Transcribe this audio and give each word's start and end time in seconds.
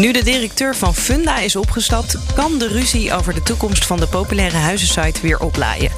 Nu 0.00 0.12
de 0.12 0.22
directeur 0.22 0.76
van 0.76 0.94
Funda 0.94 1.38
is 1.38 1.56
opgestapt, 1.56 2.16
kan 2.34 2.58
de 2.58 2.68
ruzie 2.68 3.12
over 3.14 3.34
de 3.34 3.42
toekomst 3.42 3.86
van 3.86 4.00
de 4.00 4.06
populaire 4.06 4.56
huizensite 4.56 5.20
weer 5.20 5.40
oplaaien. 5.40 5.90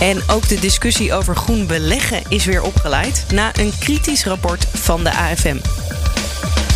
En 0.00 0.22
ook 0.26 0.48
de 0.48 0.60
discussie 0.60 1.12
over 1.12 1.36
groen 1.36 1.66
beleggen 1.66 2.22
is 2.28 2.44
weer 2.44 2.62
opgeleid 2.62 3.24
na 3.32 3.58
een 3.58 3.72
kritisch 3.78 4.24
rapport 4.24 4.66
van 4.72 5.04
de 5.04 5.10
AFM. 5.10 5.56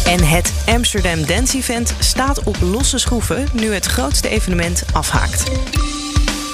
En 0.06 0.24
het 0.24 0.52
Amsterdam 0.66 1.26
Dance 1.26 1.56
Event 1.56 1.94
staat 1.98 2.42
op 2.42 2.56
losse 2.60 2.98
schroeven 2.98 3.48
nu 3.52 3.74
het 3.74 3.86
grootste 3.86 4.28
evenement 4.28 4.82
afhaakt. 4.92 5.42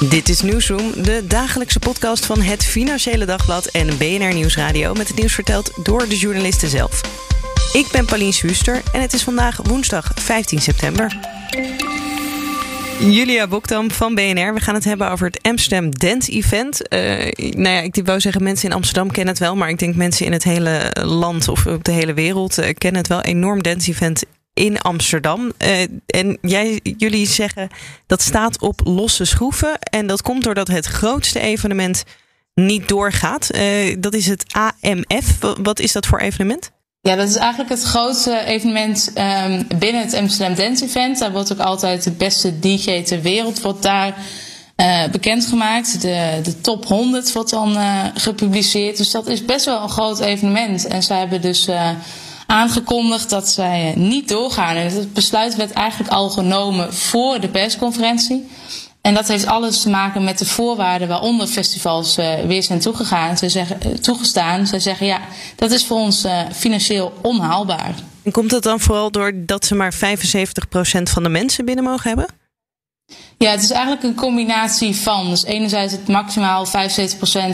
Dit 0.09 0.29
is 0.29 0.41
Nieuwsroom, 0.41 0.93
de 1.03 1.25
dagelijkse 1.27 1.79
podcast 1.79 2.27
van 2.27 2.41
het 2.41 2.65
Financiële 2.65 3.25
Dagblad 3.25 3.67
en 3.67 3.99
BNR 3.99 4.35
Nieuwsradio 4.35 4.93
met 4.93 5.09
het 5.09 5.17
nieuws 5.17 5.35
verteld 5.35 5.71
door 5.83 6.09
de 6.09 6.17
journalisten 6.17 6.69
zelf. 6.69 7.01
Ik 7.73 7.89
ben 7.93 8.05
Pauline 8.05 8.33
Schuster 8.33 8.83
en 8.93 9.01
het 9.01 9.13
is 9.13 9.23
vandaag 9.23 9.57
woensdag 9.63 10.13
15 10.15 10.61
september. 10.61 11.19
Julia 13.01 13.47
Bokdam 13.47 13.91
van 13.91 14.15
BNR. 14.15 14.55
We 14.55 14.61
gaan 14.61 14.75
het 14.75 14.85
hebben 14.85 15.11
over 15.11 15.27
het 15.27 15.43
Amsterdam 15.43 15.91
Dance 15.91 16.33
Event. 16.33 16.95
Uh, 16.95 16.99
nou 17.39 17.69
ja, 17.69 17.81
ik 17.81 18.01
wou 18.05 18.21
zeggen, 18.21 18.43
mensen 18.43 18.69
in 18.69 18.75
Amsterdam 18.75 19.11
kennen 19.11 19.35
het 19.35 19.43
wel. 19.43 19.57
Maar 19.57 19.69
ik 19.69 19.79
denk 19.79 19.95
mensen 19.95 20.27
in 20.27 20.33
het 20.33 20.45
hele 20.45 20.91
land 21.03 21.49
of 21.49 21.67
op 21.67 21.85
de 21.85 21.93
hele 21.93 22.15
wereld 22.15 22.59
uh, 22.59 22.69
kennen 22.79 23.01
het 23.01 23.11
wel. 23.11 23.21
Enorm 23.21 23.63
dance 23.63 23.91
event 23.91 24.25
in 24.55 24.81
Amsterdam. 24.81 25.53
Uh, 25.59 25.81
en 26.07 26.39
jij, 26.41 26.81
jullie 26.97 27.27
zeggen 27.27 27.69
dat 28.07 28.23
staat 28.23 28.61
op 28.61 28.81
losse 28.85 29.25
schroeven. 29.25 29.79
En 29.79 30.07
dat 30.07 30.23
komt 30.23 30.45
doordat 30.45 30.69
het 30.69 30.87
grootste 30.87 31.41
evenement 31.41 32.05
niet 32.55 32.89
doorgaat. 32.89 33.51
dat 33.99 34.15
is 34.15 34.27
het 34.27 34.45
AMF. 34.53 35.39
Wat 35.63 35.81
is 35.81 35.93
dat 35.93 36.07
voor 36.07 36.19
evenement? 36.19 36.71
Ja, 37.09 37.17
dat 37.17 37.29
is 37.29 37.37
eigenlijk 37.37 37.71
het 37.71 37.83
grootste 37.83 38.45
evenement 38.45 39.13
um, 39.15 39.67
binnen 39.79 40.03
het 40.03 40.15
Amsterdam 40.15 40.55
Dance 40.55 40.85
Event. 40.85 41.19
Daar 41.19 41.33
wordt 41.33 41.53
ook 41.53 41.59
altijd 41.59 42.05
de 42.05 42.11
beste 42.11 42.59
DJ 42.59 43.03
ter 43.03 43.23
wereld 43.23 43.61
wordt 43.61 43.83
daar 43.83 44.15
uh, 44.77 45.05
bekendgemaakt. 45.11 46.01
De, 46.03 46.41
de 46.43 46.61
top 46.61 46.87
100 46.87 47.33
wordt 47.33 47.51
dan 47.51 47.77
uh, 47.77 48.05
gepubliceerd. 48.15 48.97
Dus 48.97 49.11
dat 49.11 49.27
is 49.27 49.45
best 49.45 49.65
wel 49.65 49.83
een 49.83 49.89
groot 49.89 50.21
evenement. 50.21 50.87
En 50.87 51.03
zij 51.03 51.19
hebben 51.19 51.41
dus 51.41 51.69
uh, 51.69 51.91
aangekondigd 52.47 53.31
dat 53.31 53.49
zij 53.49 53.93
niet 53.97 54.29
doorgaan. 54.29 54.77
En 54.77 54.87
het 54.87 55.13
besluit 55.13 55.57
werd 55.57 55.73
eigenlijk 55.73 56.11
al 56.11 56.31
genomen 56.31 56.95
voor 56.95 57.41
de 57.41 57.49
persconferentie. 57.49 58.49
En 59.03 59.15
dat 59.15 59.29
heeft 59.29 59.47
alles 59.47 59.83
te 59.83 59.91
maken 59.91 60.25
met 60.25 60.39
de 60.39 60.47
voorwaarden 60.47 61.09
waaronder 61.09 61.47
festivals 61.47 62.19
uh, 62.19 62.41
weer 62.41 62.63
zijn 62.63 62.79
toegegaan. 62.79 63.37
Ze 63.37 63.49
zeggen, 63.49 63.79
uh, 63.87 63.93
toegestaan. 63.93 64.67
Ze 64.67 64.79
zeggen 64.79 65.07
ja, 65.07 65.21
dat 65.57 65.71
is 65.71 65.87
voor 65.87 65.97
ons 65.97 66.25
uh, 66.25 66.41
financieel 66.53 67.13
onhaalbaar. 67.21 67.95
En 68.23 68.33
komt 68.33 68.51
dat 68.51 68.63
dan 68.63 68.81
vooral 68.81 69.11
door 69.11 69.33
dat 69.37 69.65
ze 69.65 69.75
maar 69.75 69.95
75% 69.95 69.99
van 71.03 71.23
de 71.23 71.29
mensen 71.29 71.65
binnen 71.65 71.85
mogen 71.85 72.09
hebben? 72.09 72.42
Ja, 73.43 73.51
het 73.51 73.63
is 73.63 73.71
eigenlijk 73.71 74.03
een 74.03 74.15
combinatie 74.15 74.97
van. 74.97 75.31
Dus 75.31 75.45
enerzijds 75.45 75.93
het 75.93 76.09
maximaal 76.09 76.67
75% 76.67 76.71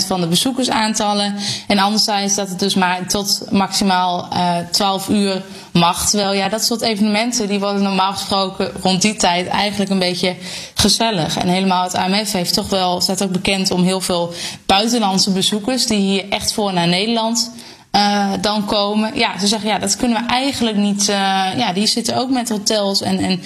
van 0.07 0.21
de 0.21 0.27
bezoekersaantallen. 0.27 1.35
En 1.67 1.79
anderzijds 1.79 2.35
dat 2.35 2.49
het 2.49 2.59
dus 2.59 2.75
maar 2.75 3.07
tot 3.07 3.43
maximaal 3.51 4.29
uh, 4.33 4.57
12 4.71 5.09
uur 5.09 5.43
mag. 5.73 6.09
Terwijl 6.09 6.33
ja, 6.33 6.49
dat 6.49 6.65
soort 6.65 6.81
evenementen 6.81 7.49
die 7.49 7.59
worden 7.59 7.83
normaal 7.83 8.13
gesproken 8.13 8.71
rond 8.83 9.03
die 9.03 9.17
tijd 9.17 9.47
eigenlijk 9.47 9.91
een 9.91 9.99
beetje 9.99 10.37
gezellig. 10.75 11.37
En 11.37 11.49
helemaal 11.49 11.85
het 11.85 11.95
AMF 11.95 12.33
heeft 12.33 12.55
toch 12.55 12.69
wel, 12.69 13.01
staat 13.01 13.23
ook 13.23 13.33
bekend 13.33 13.71
om 13.71 13.85
heel 13.85 14.01
veel 14.01 14.33
buitenlandse 14.67 15.31
bezoekers 15.31 15.87
die 15.87 15.99
hier 15.99 16.29
echt 16.29 16.53
voor 16.53 16.73
naar 16.73 16.89
Nederland 16.89 17.51
uh, 17.93 18.33
dan 18.41 18.65
komen. 18.65 19.19
Ja, 19.19 19.39
ze 19.39 19.47
zeggen 19.47 19.69
ja, 19.69 19.79
dat 19.79 19.97
kunnen 19.97 20.23
we 20.23 20.29
eigenlijk 20.29 20.77
niet. 20.77 21.01
Uh, 21.01 21.17
ja, 21.57 21.73
die 21.73 21.87
zitten 21.87 22.17
ook 22.17 22.31
met 22.31 22.49
hotels 22.49 23.03
en, 23.03 23.19
en 23.19 23.41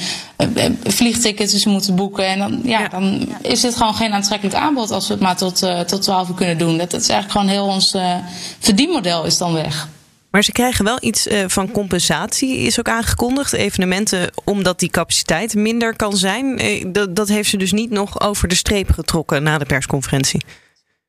uh, 0.55 0.65
vliegtickets 0.85 1.53
dus 1.53 1.65
moeten 1.65 1.95
boeken. 1.95 2.27
En 2.27 2.39
dan, 2.39 2.61
ja, 2.65 2.81
ja. 2.81 2.89
dan 2.89 3.29
is 3.43 3.61
dit 3.61 3.77
gewoon 3.77 3.95
geen 3.95 4.13
aantrekkelijk 4.13 4.57
aanbod 4.57 4.91
als 4.91 5.07
we 5.07 5.13
het 5.13 5.23
maar 5.23 5.37
tot, 5.37 5.67
tot 5.87 6.03
12 6.03 6.29
uur 6.29 6.35
kunnen 6.35 6.59
doen. 6.59 6.79
Dat, 6.79 6.91
dat 6.91 7.01
is 7.01 7.09
eigenlijk 7.09 7.41
gewoon 7.41 7.55
heel 7.55 7.75
ons 7.75 7.97
verdienmodel 8.59 9.25
is 9.25 9.39
dan 9.39 9.53
weg. 9.53 9.89
Maar 10.31 10.45
ze 10.45 10.53
krijgen 10.53 10.85
wel 10.85 10.99
iets 11.01 11.27
van 11.47 11.71
compensatie, 11.71 12.59
is 12.59 12.79
ook 12.79 12.89
aangekondigd. 12.89 13.53
Evenementen, 13.53 14.31
omdat 14.45 14.79
die 14.79 14.91
capaciteit 14.91 15.55
minder 15.55 15.97
kan 15.97 16.17
zijn. 16.17 16.61
Dat, 16.93 17.17
dat 17.17 17.29
heeft 17.29 17.49
ze 17.49 17.57
dus 17.57 17.73
niet 17.73 17.91
nog 17.91 18.21
over 18.21 18.49
de 18.49 18.55
streep 18.55 18.91
getrokken 18.91 19.43
na 19.43 19.59
de 19.59 19.65
persconferentie. 19.65 20.41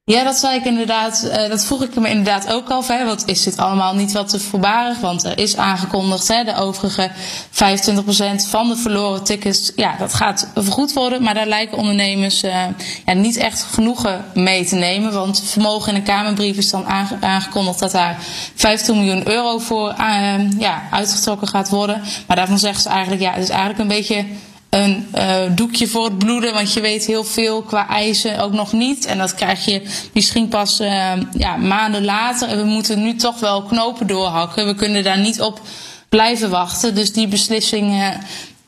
Ja, 0.06 0.24
dat 0.24 0.36
zei 0.36 0.60
ik 0.60 0.66
inderdaad. 0.66 1.24
Uh, 1.26 1.50
dat 1.50 1.66
vroeg 1.66 1.84
ik 1.84 1.96
me 1.96 2.10
inderdaad 2.10 2.54
ook 2.54 2.70
al. 2.70 2.84
Hè, 2.88 3.06
want 3.06 3.28
is 3.28 3.44
dit 3.44 3.58
allemaal 3.58 3.96
niet 3.96 4.12
wat 4.12 4.30
te 4.30 4.40
voorbarig? 4.40 5.00
Want 5.00 5.24
er 5.24 5.40
is 5.40 5.58
aangekondigd, 5.58 6.28
hè, 6.28 6.44
de 6.44 6.56
overige 6.56 7.12
25% 7.52 8.48
van 8.48 8.68
de 8.68 8.76
verloren 8.76 9.24
tickets, 9.24 9.72
ja, 9.76 9.96
dat 9.98 10.14
gaat 10.14 10.50
vergoed 10.56 10.94
worden. 10.94 11.24
Maar 11.24 11.34
daar 11.34 11.48
lijken 11.48 11.78
ondernemers 11.78 12.44
uh, 12.44 12.66
ja, 13.06 13.14
niet 13.14 13.38
echt 13.38 13.64
genoegen 13.64 14.26
mee 14.34 14.66
te 14.66 14.76
nemen. 14.76 15.14
Want 15.14 15.44
vermogen 15.46 15.90
in 15.90 15.96
een 15.96 16.04
Kamerbrief 16.04 16.58
is 16.58 16.70
dan 16.70 16.86
aange 16.86 17.18
aangekondigd 17.20 17.80
dat 17.80 17.92
daar 17.92 18.18
15 18.56 18.96
miljoen 18.96 19.30
euro 19.30 19.58
voor 19.58 19.96
uh, 20.00 20.60
ja, 20.60 20.84
uitgetrokken 20.92 21.48
gaat 21.48 21.70
worden. 21.70 22.02
Maar 22.28 22.38
daarvan 22.38 22.60
zeggen 22.60 22.82
ze 22.82 22.90
eigenlijk, 22.90 23.22
ja, 23.22 23.32
het 23.32 23.44
is 23.44 23.50
eigenlijk 23.50 23.80
een 23.80 23.88
beetje 23.88 24.26
een 24.74 25.08
uh, 25.16 25.36
doekje 25.56 25.88
voor 25.88 26.06
het 26.06 26.18
bloeden. 26.18 26.54
Want 26.54 26.74
je 26.74 26.82
weet 26.82 27.06
heel 27.06 27.24
veel 27.24 27.62
qua 27.62 27.88
eisen 27.88 28.40
ook 28.40 28.54
nog 28.54 28.72
niet. 28.72 29.06
En 29.06 29.18
dat 29.18 29.36
krijg 29.36 29.66
je 29.66 29.82
misschien 30.14 30.48
pas 30.48 30.80
uh, 30.80 31.12
ja, 31.38 31.56
maanden 31.58 32.06
later. 32.06 32.50
En 32.50 32.58
we 32.58 32.64
moeten 32.64 33.02
nu 33.04 33.16
toch 33.16 33.40
wel 33.40 33.64
knopen 33.64 34.08
doorhakken. 34.08 34.66
We 34.66 34.76
kunnen 34.76 35.04
daar 35.04 35.20
niet 35.20 35.42
op 35.42 35.62
blijven 36.10 36.50
wachten. 36.50 36.96
Dus 36.96 37.14
die 37.14 37.28
beslissing 37.28 37.92
uh, 37.92 38.08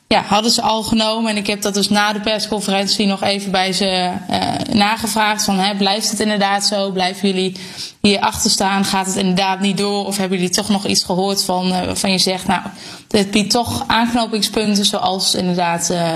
ja, 0.07 0.21
hadden 0.21 0.51
ze 0.51 0.61
al 0.61 0.83
genomen. 0.83 1.31
En 1.31 1.37
ik 1.37 1.47
heb 1.47 1.61
dat 1.61 1.73
dus 1.73 1.89
na 1.89 2.13
de 2.13 2.19
persconferentie 2.19 3.07
nog 3.07 3.23
even 3.23 3.51
bij 3.51 3.73
ze 3.73 4.11
uh, 4.29 4.75
nagevraagd. 4.75 5.43
Van, 5.43 5.59
hè, 5.59 5.75
blijft 5.75 6.09
het 6.09 6.19
inderdaad 6.19 6.65
zo? 6.65 6.91
Blijven 6.91 7.27
jullie 7.29 7.55
hier 8.01 8.19
achter 8.19 8.49
staan? 8.49 8.85
Gaat 8.85 9.05
het 9.05 9.15
inderdaad 9.15 9.59
niet 9.59 9.77
door? 9.77 10.05
Of 10.05 10.17
hebben 10.17 10.37
jullie 10.37 10.53
toch 10.53 10.69
nog 10.69 10.85
iets 10.85 11.03
gehoord 11.03 11.43
van, 11.43 11.67
uh, 11.67 11.85
waarvan 11.85 12.11
je 12.11 12.17
zegt... 12.17 12.47
nou, 12.47 12.61
dit 13.07 13.31
biedt 13.31 13.51
toch 13.51 13.83
aanknopingspunten 13.87 14.85
zoals 14.85 15.35
inderdaad... 15.35 15.89
Uh, 15.91 16.11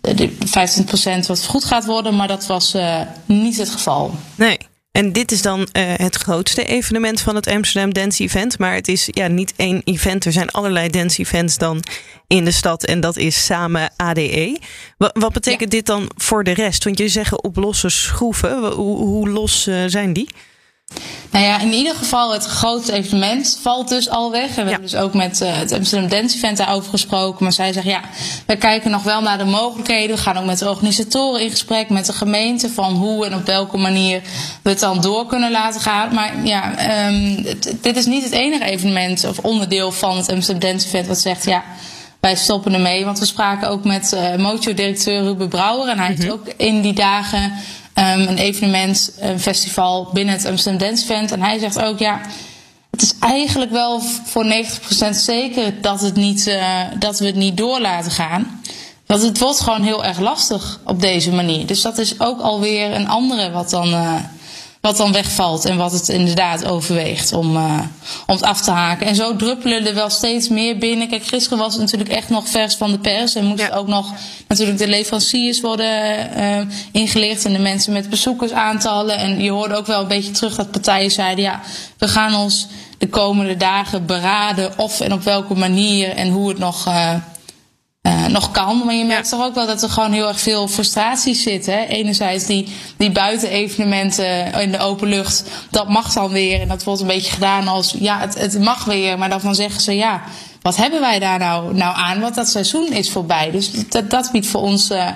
de 0.00 0.30
15% 1.24 1.26
wat 1.26 1.44
goed 1.44 1.64
gaat 1.64 1.84
worden, 1.84 2.16
maar 2.16 2.28
dat 2.28 2.46
was 2.46 2.76
niet 3.24 3.56
het 3.56 3.70
geval. 3.70 4.14
Nee. 4.34 4.58
En 4.96 5.12
dit 5.12 5.32
is 5.32 5.42
dan 5.42 5.60
uh, 5.60 5.66
het 5.74 6.16
grootste 6.16 6.64
evenement 6.64 7.20
van 7.20 7.34
het 7.34 7.46
Amsterdam 7.46 7.92
Dance 7.92 8.22
Event. 8.22 8.58
Maar 8.58 8.74
het 8.74 8.88
is 8.88 9.08
ja, 9.10 9.26
niet 9.26 9.52
één 9.56 9.80
event. 9.84 10.24
Er 10.24 10.32
zijn 10.32 10.50
allerlei 10.50 10.88
dance 10.88 11.20
events 11.20 11.58
dan 11.58 11.82
in 12.26 12.44
de 12.44 12.50
stad. 12.50 12.84
En 12.84 13.00
dat 13.00 13.16
is 13.16 13.44
samen 13.44 13.92
ADE. 13.96 14.58
Wat, 14.98 15.10
wat 15.18 15.32
betekent 15.32 15.72
ja. 15.72 15.78
dit 15.78 15.86
dan 15.86 16.10
voor 16.16 16.44
de 16.44 16.50
rest? 16.50 16.84
Want 16.84 16.98
je 16.98 17.08
zeggen 17.08 17.44
op 17.44 17.56
losse 17.56 17.88
schroeven. 17.88 18.72
Hoe, 18.72 18.96
hoe 18.96 19.28
los 19.28 19.66
uh, 19.66 19.84
zijn 19.86 20.12
die? 20.12 20.28
Nou 21.30 21.46
ja, 21.46 21.60
in 21.60 21.72
ieder 21.72 21.94
geval 21.94 22.32
het 22.32 22.44
grote 22.44 22.92
evenement 22.92 23.58
valt 23.62 23.88
dus 23.88 24.08
al 24.08 24.30
weg. 24.30 24.48
En 24.48 24.54
we 24.54 24.60
ja. 24.60 24.70
hebben 24.70 24.90
dus 24.90 24.96
ook 24.96 25.14
met 25.14 25.40
uh, 25.40 25.56
het 25.56 25.72
Amsterdam 25.72 26.08
Dance 26.08 26.36
Event 26.36 26.56
daarover 26.56 26.90
gesproken. 26.90 27.42
Maar 27.42 27.52
zij 27.52 27.72
zeggen 27.72 27.92
ja, 27.92 28.00
we 28.46 28.56
kijken 28.56 28.90
nog 28.90 29.02
wel 29.02 29.20
naar 29.20 29.38
de 29.38 29.44
mogelijkheden. 29.44 30.16
We 30.16 30.22
gaan 30.22 30.38
ook 30.38 30.44
met 30.44 30.58
de 30.58 30.68
organisatoren 30.68 31.42
in 31.42 31.50
gesprek, 31.50 31.88
met 31.88 32.06
de 32.06 32.12
gemeente. 32.12 32.70
Van 32.70 32.92
hoe 32.92 33.26
en 33.26 33.34
op 33.34 33.46
welke 33.46 33.76
manier 33.76 34.22
we 34.62 34.70
het 34.70 34.80
dan 34.80 35.00
door 35.00 35.26
kunnen 35.26 35.50
laten 35.50 35.80
gaan. 35.80 36.14
Maar 36.14 36.44
ja, 36.44 36.72
um, 37.08 37.42
dit 37.80 37.96
is 37.96 38.06
niet 38.06 38.24
het 38.24 38.32
enige 38.32 38.64
evenement 38.64 39.24
of 39.24 39.38
onderdeel 39.38 39.92
van 39.92 40.16
het 40.16 40.28
Amsterdam 40.28 40.70
Dance 40.70 40.86
Event 40.86 41.06
wat 41.06 41.18
zegt 41.18 41.44
ja 41.44 41.62
wij 42.24 42.36
stoppen 42.36 42.74
ermee. 42.74 43.04
Want 43.04 43.18
we 43.18 43.24
spraken 43.24 43.68
ook 43.68 43.84
met 43.84 44.12
uh, 44.14 44.36
Mojo-directeur 44.36 45.22
Ruben 45.22 45.48
Brouwer. 45.48 45.88
En 45.88 45.98
hij 45.98 46.06
heeft 46.06 46.22
mm 46.22 46.28
-hmm. 46.28 46.38
ook 46.38 46.46
in 46.56 46.80
die 46.80 46.92
dagen 46.92 47.52
um, 47.94 48.28
een 48.28 48.38
evenement, 48.38 49.12
een 49.18 49.40
festival 49.40 50.10
binnen 50.12 50.34
het 50.34 50.46
Amsterdam 50.46 50.88
Dance 50.88 51.04
Event. 51.04 51.32
En 51.32 51.42
hij 51.42 51.58
zegt 51.58 51.82
ook, 51.82 51.98
ja, 51.98 52.20
het 52.90 53.02
is 53.02 53.14
eigenlijk 53.20 53.70
wel 53.70 54.00
voor 54.24 54.44
90% 54.44 55.10
zeker 55.10 55.80
dat, 55.80 56.00
het 56.00 56.14
niet, 56.14 56.46
uh, 56.46 56.80
dat 56.98 57.18
we 57.18 57.26
het 57.26 57.34
niet 57.34 57.56
door 57.56 57.80
laten 57.80 58.10
gaan. 58.10 58.60
Want 59.06 59.22
het 59.22 59.38
wordt 59.38 59.60
gewoon 59.60 59.82
heel 59.82 60.04
erg 60.04 60.18
lastig 60.18 60.80
op 60.84 61.00
deze 61.00 61.32
manier. 61.32 61.66
Dus 61.66 61.82
dat 61.82 61.98
is 61.98 62.20
ook 62.20 62.40
alweer 62.40 62.92
een 62.92 63.08
andere 63.08 63.50
wat 63.50 63.70
dan, 63.70 63.88
uh, 63.88 64.14
wat 64.84 64.96
dan 64.96 65.12
wegvalt 65.12 65.64
en 65.64 65.76
wat 65.76 65.92
het 65.92 66.08
inderdaad 66.08 66.64
overweegt 66.64 67.32
om, 67.32 67.56
uh, 67.56 67.80
om 68.26 68.34
het 68.34 68.42
af 68.42 68.60
te 68.60 68.70
haken. 68.70 69.06
En 69.06 69.14
zo 69.14 69.36
druppelen 69.36 69.86
er 69.86 69.94
wel 69.94 70.10
steeds 70.10 70.48
meer 70.48 70.78
binnen. 70.78 71.08
Kijk, 71.08 71.26
gisteren 71.26 71.58
was 71.58 71.72
het 71.72 71.82
natuurlijk 71.82 72.10
echt 72.10 72.28
nog 72.28 72.48
vers 72.48 72.74
van 72.74 72.90
de 72.90 72.98
pers 72.98 73.34
en 73.34 73.44
moesten 73.44 73.72
ook 73.72 73.86
nog 73.86 74.12
natuurlijk 74.48 74.78
de 74.78 74.88
leveranciers 74.88 75.60
worden 75.60 76.30
uh, 76.38 76.60
ingelicht 76.92 77.44
en 77.44 77.52
de 77.52 77.58
mensen 77.58 77.92
met 77.92 78.10
bezoekersaantallen. 78.10 79.18
En 79.18 79.42
je 79.42 79.50
hoorde 79.50 79.74
ook 79.74 79.86
wel 79.86 80.00
een 80.00 80.08
beetje 80.08 80.30
terug 80.30 80.54
dat 80.54 80.70
partijen 80.70 81.10
zeiden, 81.10 81.44
ja, 81.44 81.60
we 81.98 82.08
gaan 82.08 82.34
ons 82.34 82.66
de 82.98 83.08
komende 83.08 83.56
dagen 83.56 84.06
beraden 84.06 84.78
of 84.78 85.00
en 85.00 85.12
op 85.12 85.22
welke 85.22 85.54
manier 85.54 86.08
en 86.08 86.28
hoe 86.28 86.48
het 86.48 86.58
nog. 86.58 86.86
Uh, 86.86 87.14
uh, 88.06 88.26
nog 88.26 88.50
kan. 88.50 88.82
Maar 88.84 88.94
je 88.94 89.04
merkt 89.04 89.28
toch 89.28 89.44
ook 89.44 89.54
wel 89.54 89.66
dat 89.66 89.82
er 89.82 89.90
gewoon 89.90 90.12
heel 90.12 90.28
erg 90.28 90.40
veel 90.40 90.68
frustratie 90.68 91.34
zit. 91.34 91.66
Hè? 91.66 91.84
Enerzijds 91.84 92.46
die, 92.46 92.68
die 92.96 93.10
buitenevenementen 93.10 94.52
in 94.52 94.72
de 94.72 94.78
open 94.78 95.08
lucht, 95.08 95.44
dat 95.70 95.88
mag 95.88 96.12
dan 96.12 96.30
weer. 96.30 96.60
En 96.60 96.68
dat 96.68 96.84
wordt 96.84 97.00
een 97.00 97.06
beetje 97.06 97.32
gedaan 97.32 97.68
als, 97.68 97.94
ja, 97.98 98.20
het, 98.20 98.38
het 98.38 98.60
mag 98.60 98.84
weer. 98.84 99.18
Maar 99.18 99.28
dan 99.28 99.54
zeggen 99.54 99.80
ze, 99.80 99.96
ja, 99.96 100.22
wat 100.62 100.76
hebben 100.76 101.00
wij 101.00 101.18
daar 101.18 101.38
nou, 101.38 101.74
nou 101.74 101.96
aan? 101.96 102.20
Want 102.20 102.34
dat 102.34 102.48
seizoen 102.48 102.92
is 102.92 103.10
voorbij. 103.10 103.50
Dus 103.50 103.70
dat, 103.88 104.10
dat 104.10 104.28
biedt 104.32 104.46
voor 104.46 104.60
ons 104.60 104.90
uh, 104.90 105.08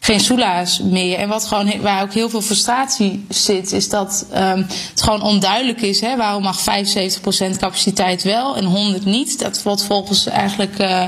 geen 0.00 0.20
soela's 0.20 0.80
meer. 0.82 1.18
En 1.18 1.28
wat 1.28 1.44
gewoon, 1.44 1.80
waar 1.80 2.02
ook 2.02 2.12
heel 2.12 2.30
veel 2.30 2.42
frustratie 2.42 3.24
zit, 3.28 3.72
is 3.72 3.88
dat 3.88 4.26
um, 4.34 4.66
het 4.90 5.02
gewoon 5.02 5.22
onduidelijk 5.22 5.80
is. 5.80 6.00
Hè? 6.00 6.16
Waarom 6.16 6.42
mag 6.42 6.60
75% 6.60 6.62
capaciteit 7.58 8.22
wel 8.22 8.56
en 8.56 8.64
100 8.64 9.04
niet? 9.04 9.38
Dat 9.38 9.62
wordt 9.62 9.82
volgens 9.84 10.26
eigenlijk... 10.26 10.78
Uh, 10.80 11.04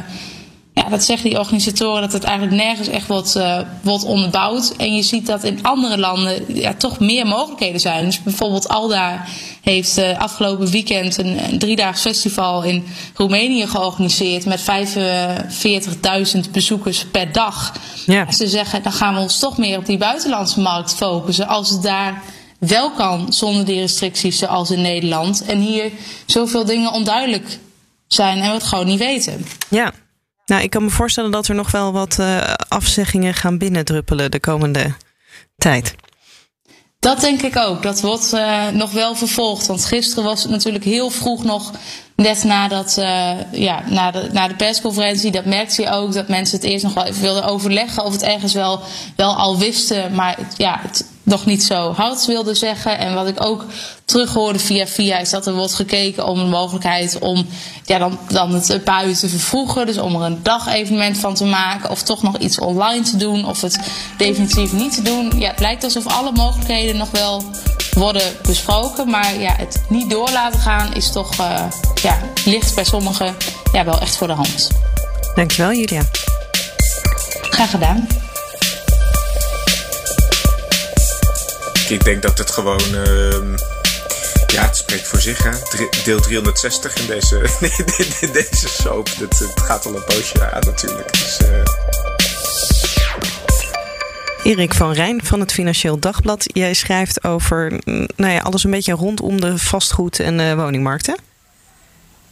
ja, 0.83 0.89
dat 0.89 1.05
zeggen 1.05 1.29
die 1.29 1.39
organisatoren 1.39 2.01
dat 2.01 2.13
het 2.13 2.25
eigenlijk 2.25 2.63
nergens 2.63 2.89
echt 2.89 3.07
wordt, 3.07 3.37
uh, 3.37 3.59
wordt 3.83 4.05
onderbouwd. 4.05 4.75
En 4.77 4.95
je 4.97 5.03
ziet 5.03 5.27
dat 5.27 5.45
in 5.45 5.63
andere 5.63 5.99
landen 5.99 6.45
ja, 6.55 6.75
toch 6.75 6.99
meer 6.99 7.27
mogelijkheden 7.27 7.81
zijn. 7.81 8.05
Dus 8.05 8.23
bijvoorbeeld 8.23 8.69
Alda 8.69 9.25
heeft 9.61 9.99
uh, 9.99 10.19
afgelopen 10.19 10.71
weekend 10.71 11.19
een, 11.19 11.45
een 11.45 11.59
driedaags 11.59 12.01
festival 12.01 12.63
in 12.63 12.85
Roemenië 13.15 13.67
georganiseerd 13.67 14.45
met 14.45 14.61
45.000 16.45 16.51
bezoekers 16.53 17.05
per 17.05 17.33
dag. 17.33 17.73
Ja. 18.07 18.33
Ze 18.33 18.49
zeggen, 18.49 18.83
dan 18.83 18.93
gaan 18.93 19.15
we 19.15 19.21
ons 19.21 19.39
toch 19.39 19.59
meer 19.59 19.79
op 19.79 19.87
die 19.87 19.99
buitenlandse 19.99 20.61
markt 20.61 20.95
focussen. 20.95 21.47
Als 21.47 21.71
het 21.71 21.83
daar 21.83 22.23
wel 22.59 22.91
kan 22.91 23.33
zonder 23.33 23.65
die 23.65 23.81
restricties 23.81 24.39
zoals 24.39 24.71
in 24.71 24.81
Nederland. 24.81 25.45
En 25.45 25.59
hier 25.59 25.91
zoveel 26.27 26.65
dingen 26.65 26.93
onduidelijk 26.93 27.59
zijn 28.07 28.39
en 28.39 28.49
we 28.49 28.55
het 28.55 28.63
gewoon 28.63 28.87
niet 28.87 28.99
weten. 28.99 29.47
Ja, 29.69 29.93
nou, 30.47 30.63
ik 30.63 30.71
kan 30.71 30.85
me 30.85 30.91
voorstellen 30.91 31.31
dat 31.31 31.49
er 31.49 31.55
nog 31.55 31.71
wel 31.71 31.93
wat 31.93 32.17
uh, 32.21 32.55
afzeggingen 32.69 33.35
gaan 33.35 33.59
binnendruppelen 33.59 34.31
de 34.31 34.41
komende 34.41 34.95
tijd. 35.57 35.95
Dat 37.03 37.21
denk 37.21 37.43
ik 37.43 37.57
ook. 37.57 37.83
Dat 37.83 38.01
wordt 38.01 38.33
uh, 38.35 38.69
nog 38.69 38.93
wel 38.93 39.15
vervolgd. 39.15 39.67
Want 39.67 39.85
gisteren 39.85 40.25
was 40.25 40.43
het 40.43 40.51
natuurlijk 40.51 40.85
heel 40.85 41.11
vroeg 41.11 41.45
nog, 41.45 41.71
net 42.17 42.45
nadat, 42.45 42.97
uh, 42.99 43.53
ja, 43.53 43.83
na, 43.89 44.11
de, 44.11 44.29
na 44.33 44.49
de 44.49 44.55
persconferentie. 44.55 45.31
Dat 45.31 45.45
merkte 45.45 45.83
je 45.83 45.91
ook, 45.91 46.13
dat 46.13 46.29
mensen 46.29 46.57
het 46.57 46.67
eerst 46.67 46.85
nog 46.85 46.95
wel 46.95 47.05
even 47.05 47.23
wilden 47.23 47.45
overleggen. 47.45 48.05
Of 48.05 48.13
het 48.13 48.23
ergens 48.23 48.55
wel, 48.55 48.81
wel 49.17 49.37
al 49.37 49.59
wisten. 49.59 50.15
Maar 50.15 50.39
ja, 50.57 50.79
het, 50.83 51.05
nog 51.23 51.47
niet 51.47 51.65
zo 51.65 51.93
hard 51.93 52.27
wilde 52.27 52.55
zeggen. 52.55 52.99
En 52.99 53.15
wat 53.15 53.27
ik 53.27 53.45
ook 53.45 53.65
terughoorde 54.05 54.59
via 54.59 54.87
via 54.87 55.19
is 55.19 55.31
dat 55.31 55.47
er 55.47 55.55
wordt 55.55 55.75
gekeken 55.75 56.27
om 56.27 56.39
de 56.39 56.45
mogelijkheid 56.45 57.19
om 57.19 57.47
ja, 57.85 57.99
dan, 57.99 58.19
dan 58.29 58.55
het 58.55 58.85
buiten 58.85 59.19
te 59.19 59.29
vervroegen. 59.29 59.87
Dus 59.87 59.99
om 59.99 60.15
er 60.15 60.23
een 60.23 60.43
dagevenement 60.43 61.19
van 61.19 61.35
te 61.35 61.45
maken. 61.45 61.91
Of 61.91 62.03
toch 62.03 62.23
nog 62.23 62.39
iets 62.39 62.59
online 62.59 63.05
te 63.05 63.17
doen. 63.17 63.47
Of 63.47 63.61
het 63.61 63.79
definitief 64.17 64.73
niet 64.73 64.95
te 64.95 65.03
doen. 65.03 65.33
Ja, 65.39 65.51
het 65.51 65.61
lijkt 65.61 65.85
alsof 65.85 66.07
alle 66.07 66.33
mogelijkheden 66.33 66.97
nog 66.97 67.11
wel 67.11 67.45
worden 67.93 68.23
besproken. 68.43 69.11
Maar 69.11 69.41
ja, 69.41 69.55
het 69.57 69.83
niet 69.89 70.11
door 70.11 70.31
laten 70.31 70.61
gaan 70.61 70.95
is 70.95 71.13
toch 71.13 71.39
uh, 71.41 71.65
ja, 72.03 72.19
ligt 72.45 72.75
bij 72.75 72.85
sommigen 72.85 73.37
ja, 73.73 73.85
wel 73.85 74.01
echt 74.01 74.17
voor 74.17 74.27
de 74.27 74.33
hand. 74.33 74.69
Dankjewel 75.35 75.73
Julia. 75.73 76.03
Graag 77.51 77.71
gedaan. 77.71 78.22
Ik 81.93 82.05
denk 82.05 82.23
dat 82.23 82.39
het 82.39 82.51
gewoon. 82.51 82.83
Uh, 82.95 83.57
ja, 84.47 84.67
het 84.67 84.77
spreekt 84.77 85.07
voor 85.07 85.21
zich. 85.21 85.43
Hè? 85.43 85.51
Deel 86.05 86.21
360 86.21 86.95
in 87.01 87.07
deze, 87.07 87.37
in 88.21 88.33
deze 88.33 88.69
soap. 88.69 89.09
Het, 89.19 89.53
gaat 89.55 89.87
al 89.87 89.97
een 89.97 90.05
poosje 90.05 90.51
aan 90.51 90.63
natuurlijk. 90.65 91.13
Dus, 91.13 91.39
uh... 91.43 91.63
Erik 94.43 94.75
van 94.75 94.93
Rijn 94.93 95.25
van 95.25 95.41
het 95.41 95.53
Financieel 95.53 95.99
Dagblad. 95.99 96.45
Jij 96.53 96.75
schrijft 96.75 97.25
over 97.25 97.81
nou 98.17 98.33
ja, 98.33 98.41
alles 98.41 98.65
een 98.65 98.71
beetje 98.71 98.93
rondom 98.93 99.41
de 99.41 99.59
vastgoed- 99.59 100.21
en 100.21 100.39
uh, 100.39 100.55
woningmarkten. 100.55 101.17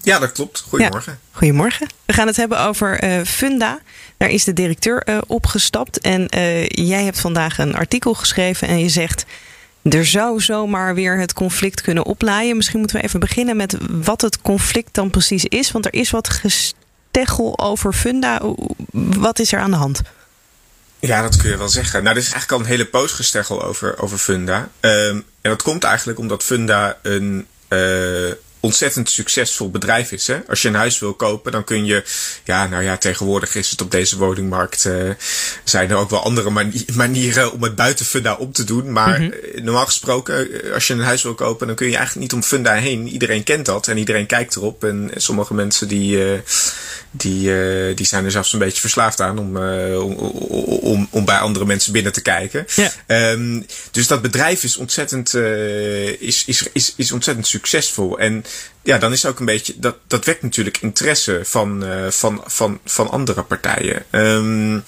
Ja, 0.03 0.19
dat 0.19 0.33
klopt. 0.33 0.65
Goedemorgen. 0.69 1.13
Ja, 1.13 1.39
goedemorgen. 1.39 1.89
We 2.05 2.13
gaan 2.13 2.27
het 2.27 2.37
hebben 2.37 2.61
over 2.61 3.05
uh, 3.05 3.25
Funda. 3.25 3.81
Daar 4.17 4.29
is 4.29 4.45
de 4.45 4.53
directeur 4.53 5.03
uh, 5.09 5.19
opgestapt. 5.27 6.01
En 6.01 6.29
uh, 6.35 6.69
jij 6.69 7.05
hebt 7.05 7.21
vandaag 7.21 7.59
een 7.59 7.75
artikel 7.75 8.15
geschreven 8.15 8.69
en 8.69 8.79
je 8.79 8.89
zegt. 8.89 9.25
Er 9.83 10.07
zou 10.07 10.41
zomaar 10.41 10.95
weer 10.95 11.19
het 11.19 11.33
conflict 11.33 11.81
kunnen 11.81 12.05
oplaaien. 12.05 12.57
Misschien 12.57 12.79
moeten 12.79 12.97
we 12.97 13.03
even 13.03 13.21
beginnen 13.21 13.57
met 13.57 13.77
wat 13.89 14.21
het 14.21 14.41
conflict 14.43 14.95
dan 14.95 15.11
precies 15.11 15.45
is. 15.45 15.73
Want 15.73 15.87
er 15.87 15.95
is 15.95 16.11
wat 16.11 16.29
gesteggel 16.29 17.59
over 17.59 17.93
Funda. 17.93 18.41
Wat 18.93 19.39
is 19.39 19.53
er 19.53 19.61
aan 19.61 19.71
de 19.71 19.77
hand? 19.77 20.03
Ja, 20.99 21.23
dat 21.23 21.37
kun 21.37 21.51
je 21.51 21.57
wel 21.57 21.69
zeggen. 21.69 22.03
Nou, 22.03 22.17
er 22.17 22.23
is 22.23 22.31
eigenlijk 22.31 22.53
al 22.53 22.61
een 22.61 22.73
hele 22.73 22.87
poos 22.87 23.13
gesteggel 23.13 23.63
over, 23.63 23.99
over 23.99 24.19
Funda. 24.19 24.69
Um, 24.81 25.25
en 25.41 25.51
dat 25.51 25.63
komt 25.63 25.85
eigenlijk 25.85 26.19
omdat 26.19 26.43
Funda 26.43 26.99
een 27.03 27.47
uh, 27.69 28.31
ontzettend 28.61 29.11
succesvol 29.11 29.71
bedrijf 29.71 30.13
is. 30.13 30.27
Hè? 30.27 30.39
Als 30.49 30.63
je 30.63 30.69
een 30.69 30.75
huis 30.75 30.99
wil 30.99 31.15
kopen, 31.15 31.53
dan 31.53 31.65
kun 31.65 31.85
je. 31.85 32.05
Ja, 32.45 32.67
nou 32.67 32.83
ja, 32.83 32.97
tegenwoordig 32.97 33.55
is 33.55 33.71
het 33.71 33.81
op 33.81 33.91
deze 33.91 34.19
woningmarkt. 34.19 34.85
Uh, 34.85 35.11
zijn 35.65 35.91
er 35.91 35.97
ook 35.97 36.11
wel 36.11 36.23
andere 36.23 36.51
mani 36.51 36.85
manieren 36.95 37.53
om 37.53 37.63
het 37.63 37.75
buiten 37.75 38.07
funda 38.07 38.35
op 38.35 38.55
te 38.55 38.65
doen. 38.65 38.93
Maar 38.93 39.21
mm 39.21 39.33
-hmm. 39.33 39.65
normaal 39.65 39.87
gesproken, 39.87 40.49
als 40.75 40.87
je 40.87 40.95
een 40.95 41.01
huis 41.01 41.23
wil 41.23 41.35
kopen, 41.35 41.67
dan 41.67 41.77
kun 41.77 41.87
je 41.89 41.97
eigenlijk 41.97 42.23
niet 42.23 42.43
om 42.43 42.49
funda 42.49 42.75
heen. 42.75 43.09
Iedereen 43.09 43.43
kent 43.43 43.67
dat 43.67 43.89
en 43.89 43.99
iedereen 43.99 44.27
kijkt 44.27 44.57
erop. 44.57 44.85
En 44.85 45.11
sommige 45.17 45.55
mensen 45.55 45.89
die. 45.89 46.17
Uh, 46.17 46.39
die, 47.13 47.49
uh, 47.49 47.97
die 47.97 48.07
zijn 48.07 48.25
er 48.25 48.31
zelfs 48.31 48.53
een 48.53 48.59
beetje 48.59 48.81
verslaafd 48.81 49.21
aan 49.21 49.39
om, 49.39 49.57
om, 49.57 50.13
om, 50.81 51.09
om 51.11 51.25
bij 51.25 51.39
andere 51.39 51.65
mensen 51.67 51.93
binnen 51.93 52.13
te 52.13 52.21
kijken. 52.23 52.67
Um, 53.07 53.67
dus 53.91 54.07
dat 54.07 54.23
bedrijf 54.23 54.63
is 54.63 54.77
ontzettend, 54.77 55.35
is, 55.35 56.45
is, 56.47 56.67
is, 56.73 56.93
is 56.97 57.13
ontzettend 57.13 57.47
succesvol. 57.47 58.19
En 58.19 58.45
ja, 58.83 58.99
dan 58.99 59.13
is 59.13 59.27
ook 59.27 59.39
een 59.39 59.47
beetje, 59.47 59.75
dat, 59.77 59.97
dat 60.07 60.25
wekt 60.25 60.43
natuurlijk 60.43 60.79
interesse 60.81 61.41
van, 61.43 61.85
uh, 61.85 62.11
van, 62.11 62.43
van, 62.47 62.81
van 62.85 63.11
andere 63.11 63.43
partijen. 63.43 64.05
Um, 64.11 64.85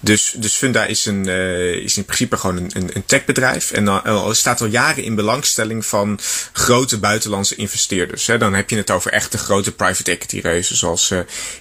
dus, 0.00 0.34
dus 0.36 0.54
Funda 0.54 0.84
is, 0.84 1.06
een, 1.06 1.28
uh, 1.28 1.70
is 1.70 1.96
in 1.96 2.04
principe 2.04 2.36
gewoon 2.36 2.56
een, 2.56 2.70
een, 2.74 2.90
een 2.92 3.04
techbedrijf. 3.04 3.70
En 3.70 3.84
dan 3.84 4.00
uh, 4.06 4.32
staat 4.32 4.60
al 4.60 4.66
jaren 4.66 5.02
in 5.04 5.14
belangstelling 5.14 5.86
van 5.86 6.18
grote 6.52 6.98
buitenlandse 6.98 7.54
investeerders. 7.54 8.26
Hè. 8.26 8.38
Dan 8.38 8.54
heb 8.54 8.70
je 8.70 8.76
het 8.76 8.90
over 8.90 9.12
echte 9.12 9.38
grote 9.38 9.72
private 9.72 10.10
equity 10.10 10.38
reuzen 10.38 10.76
zoals 10.76 11.12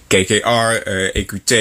KKR, 0.07 0.75
EQT 1.13 1.51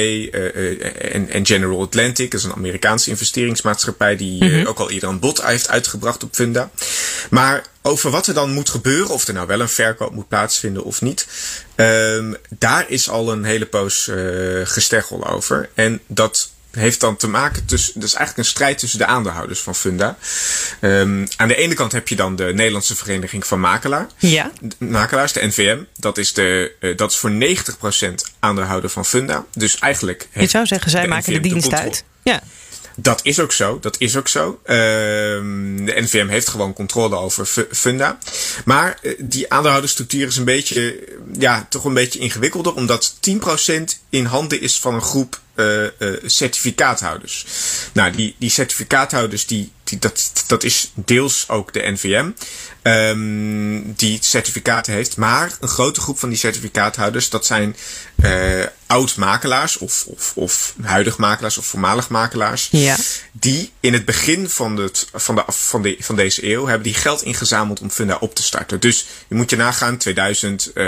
en, 1.13 1.29
en 1.31 1.47
General 1.47 1.83
Atlantic. 1.83 2.31
Dat 2.31 2.41
is 2.41 2.47
een 2.47 2.53
Amerikaanse 2.53 3.11
investeringsmaatschappij 3.11 4.17
die 4.17 4.45
mm 4.45 4.51
-hmm. 4.51 4.67
ook 4.67 4.79
al 4.79 4.91
eerder 4.91 5.09
een 5.09 5.19
bod 5.19 5.43
heeft 5.43 5.69
uitgebracht 5.69 6.23
op 6.23 6.35
Funda. 6.35 6.71
Maar 7.31 7.65
over 7.83 8.11
wat 8.11 8.27
er 8.27 8.35
dan 8.35 8.53
moet 8.53 8.69
gebeuren, 8.69 9.11
of 9.11 9.27
er 9.27 9.35
nou 9.35 9.47
wel 9.47 9.61
een 9.61 9.69
verkoop 9.69 10.15
moet 10.15 10.29
plaatsvinden 10.29 10.85
of 10.85 11.01
niet. 11.01 11.27
Um, 11.77 12.37
daar 12.49 12.85
is 12.89 13.09
al 13.09 13.33
een 13.33 13.45
hele 13.45 13.67
poos 13.67 14.07
uh, 14.07 14.67
gesteggel 14.67 15.27
over. 15.27 15.69
En 15.75 16.01
dat 16.07 16.51
heeft 16.71 17.01
dan 17.01 17.17
te 17.17 17.29
maken 17.29 17.65
tussen. 17.65 17.93
Dat 17.95 18.09
is 18.09 18.15
eigenlijk 18.15 18.49
een 18.49 18.55
strijd 18.55 18.79
tussen 18.79 18.99
de 18.99 19.07
aandeelhouders 19.07 19.61
van 19.61 19.75
Funda. 19.75 20.17
Um, 20.81 21.29
aan 21.37 21.49
de 21.49 21.55
ene 21.55 21.75
kant 21.75 21.93
heb 21.93 22.09
je 22.09 22.17
dan 22.17 22.37
de 22.37 22.53
Nederlandse 22.55 22.97
Vereniging 22.97 23.47
van 23.47 23.61
Makelaar. 23.61 24.07
Ja. 24.17 24.51
Makelaars, 24.79 25.33
de 25.33 25.47
NVM. 25.47 25.79
Dat 25.97 26.19
is, 26.19 26.33
de, 26.33 26.73
uh, 26.81 26.97
dat 26.97 27.11
is 27.11 27.17
voor 27.17 27.31
90% 27.31 27.35
aandeelhouder 28.39 28.91
van 28.91 29.05
Funda. 29.05 29.45
Dus 29.55 29.79
eigenlijk. 29.79 30.29
Je 30.33 30.47
zou 30.47 30.67
zeggen, 30.67 30.91
zij 30.91 31.03
de 31.03 31.09
maken 31.09 31.33
NVM 31.33 31.43
de 31.43 31.49
dienst 31.49 31.73
uit. 31.73 32.05
Ja. 32.23 32.43
Dat 33.01 33.21
is 33.23 33.41
ook 33.41 33.53
zo, 33.53 33.79
dat 33.81 33.97
is 33.99 34.17
ook 34.17 34.29
zo. 34.29 34.61
Um, 34.67 35.87
de 35.87 36.01
NVM 36.01 36.29
heeft 36.29 36.49
gewoon 36.49 36.73
controle 36.73 37.17
over 37.17 37.67
funda. 37.71 38.19
Maar 38.65 38.99
uh, 39.03 39.13
die 39.19 39.53
aandeelhoudersstructuur 39.53 40.27
is 40.27 40.37
een 40.37 40.45
beetje, 40.45 41.09
ja, 41.39 41.67
toch 41.71 41.85
een 41.85 41.95
beetje 41.95 42.19
ingewikkelder, 42.19 42.75
omdat 42.75 43.15
10% 43.31 43.83
in 44.09 44.25
handen 44.25 44.61
is 44.61 44.79
van 44.79 44.95
een 44.95 45.03
groep 45.03 45.41
certificaathouders. 46.25 47.47
Nou, 47.93 48.13
die, 48.13 48.35
die 48.39 48.51
certificaathouders, 48.51 49.47
die, 49.47 49.73
die, 49.85 49.99
dat, 49.99 50.33
dat 50.47 50.65
is 50.65 50.93
deels 50.95 51.49
ook 51.49 51.73
de 51.73 51.91
NVM. 51.91 52.31
Um, 52.83 53.93
die 53.93 54.19
certificaten 54.21 54.93
heeft. 54.93 55.17
Maar 55.17 55.57
een 55.61 55.69
grote 55.69 56.01
groep 56.01 56.19
van 56.19 56.29
die 56.29 56.39
certificaathouders, 56.39 57.31
dat 57.31 57.47
zijn 57.47 57.77
uh, 58.25 58.65
oud-makelaars 58.87 59.79
of, 59.79 60.05
of, 60.07 60.33
of 60.35 60.75
huidig 60.83 61.19
makelaars 61.19 61.59
of 61.59 61.67
voormalig 61.67 62.09
makelaars. 62.09 62.69
Ja. 62.71 62.97
Die 63.33 63.73
in 63.81 63.93
het 63.93 64.05
begin 64.05 64.49
van, 64.49 64.77
het, 64.77 65.09
van, 65.13 65.35
de, 65.35 65.43
van, 65.47 65.83
de, 65.83 65.97
van 66.01 66.17
deze 66.17 66.51
eeuw 66.53 66.67
hebben 66.67 66.83
die 66.83 66.95
geld 66.95 67.23
ingezameld 67.23 67.81
om 67.81 67.91
Funda 67.91 68.17
op 68.21 68.35
te 68.35 68.43
starten. 68.43 68.81
Dus 68.81 69.07
je 69.29 69.35
moet 69.35 69.51
je 69.51 69.57
nagaan, 69.57 69.97
2000, 69.97 70.71
uh, 70.75 70.85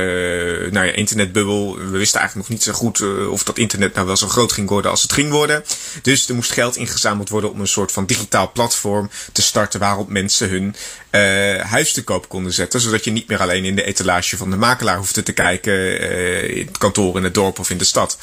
nou 0.71 0.87
ja, 0.87 0.93
internetbubbel. 0.93 1.77
We 1.77 1.99
wisten 1.99 2.21
eigenlijk 2.21 2.49
nog 2.49 2.59
niet 2.59 2.67
zo 2.67 2.73
goed 2.73 2.99
uh, 2.99 3.31
of 3.31 3.43
dat 3.43 3.59
internet 3.59 3.95
nou 3.95 4.07
wel 4.07 4.17
zo 4.17 4.29
groot 4.29 4.53
ging 4.53 4.69
worden 4.69 4.91
als 4.91 5.03
het 5.03 5.13
ging 5.13 5.31
worden. 5.31 5.65
Dus 6.03 6.29
er 6.29 6.35
moest 6.35 6.53
geld 6.53 6.77
ingezameld 6.77 7.29
worden 7.29 7.53
om 7.53 7.61
een 7.61 7.69
soort 7.69 7.93
van 7.93 8.07
digitaal 8.07 8.53
platform 8.53 9.11
te 9.33 9.43
starten 9.43 9.81
waarop 9.81 10.09
mensen 10.09 10.49
hun 10.49 10.75
uh, 11.11 11.61
huis 11.61 11.93
te 11.93 12.05
koop 12.05 12.29
konden 12.29 12.53
zetten. 12.53 12.81
Zodat 12.81 13.05
je 13.05 13.11
niet 13.11 13.29
meer 13.29 13.41
alleen 13.41 13.65
in 13.65 13.77
de 13.77 13.85
etalage 13.85 14.37
van 14.37 14.51
de 14.51 14.57
makelaar 14.57 14.97
hoefde 14.97 15.23
te 15.23 15.33
kijken. 15.33 15.73
Uh, 15.73 16.57
in 16.57 16.67
het 16.67 16.79
kantoor 16.79 17.17
in 17.17 17.25
het 17.25 17.35
dorp 17.35 17.59
of 17.59 17.71
in 17.71 17.79
de 17.79 17.85
stad. 17.85 18.19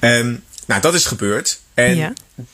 Um, 0.00 0.42
nou, 0.66 0.80
dat 0.80 0.94
is 0.94 1.06
gebeurd. 1.06 1.60
En 1.74 1.96
Ja. 1.96 2.12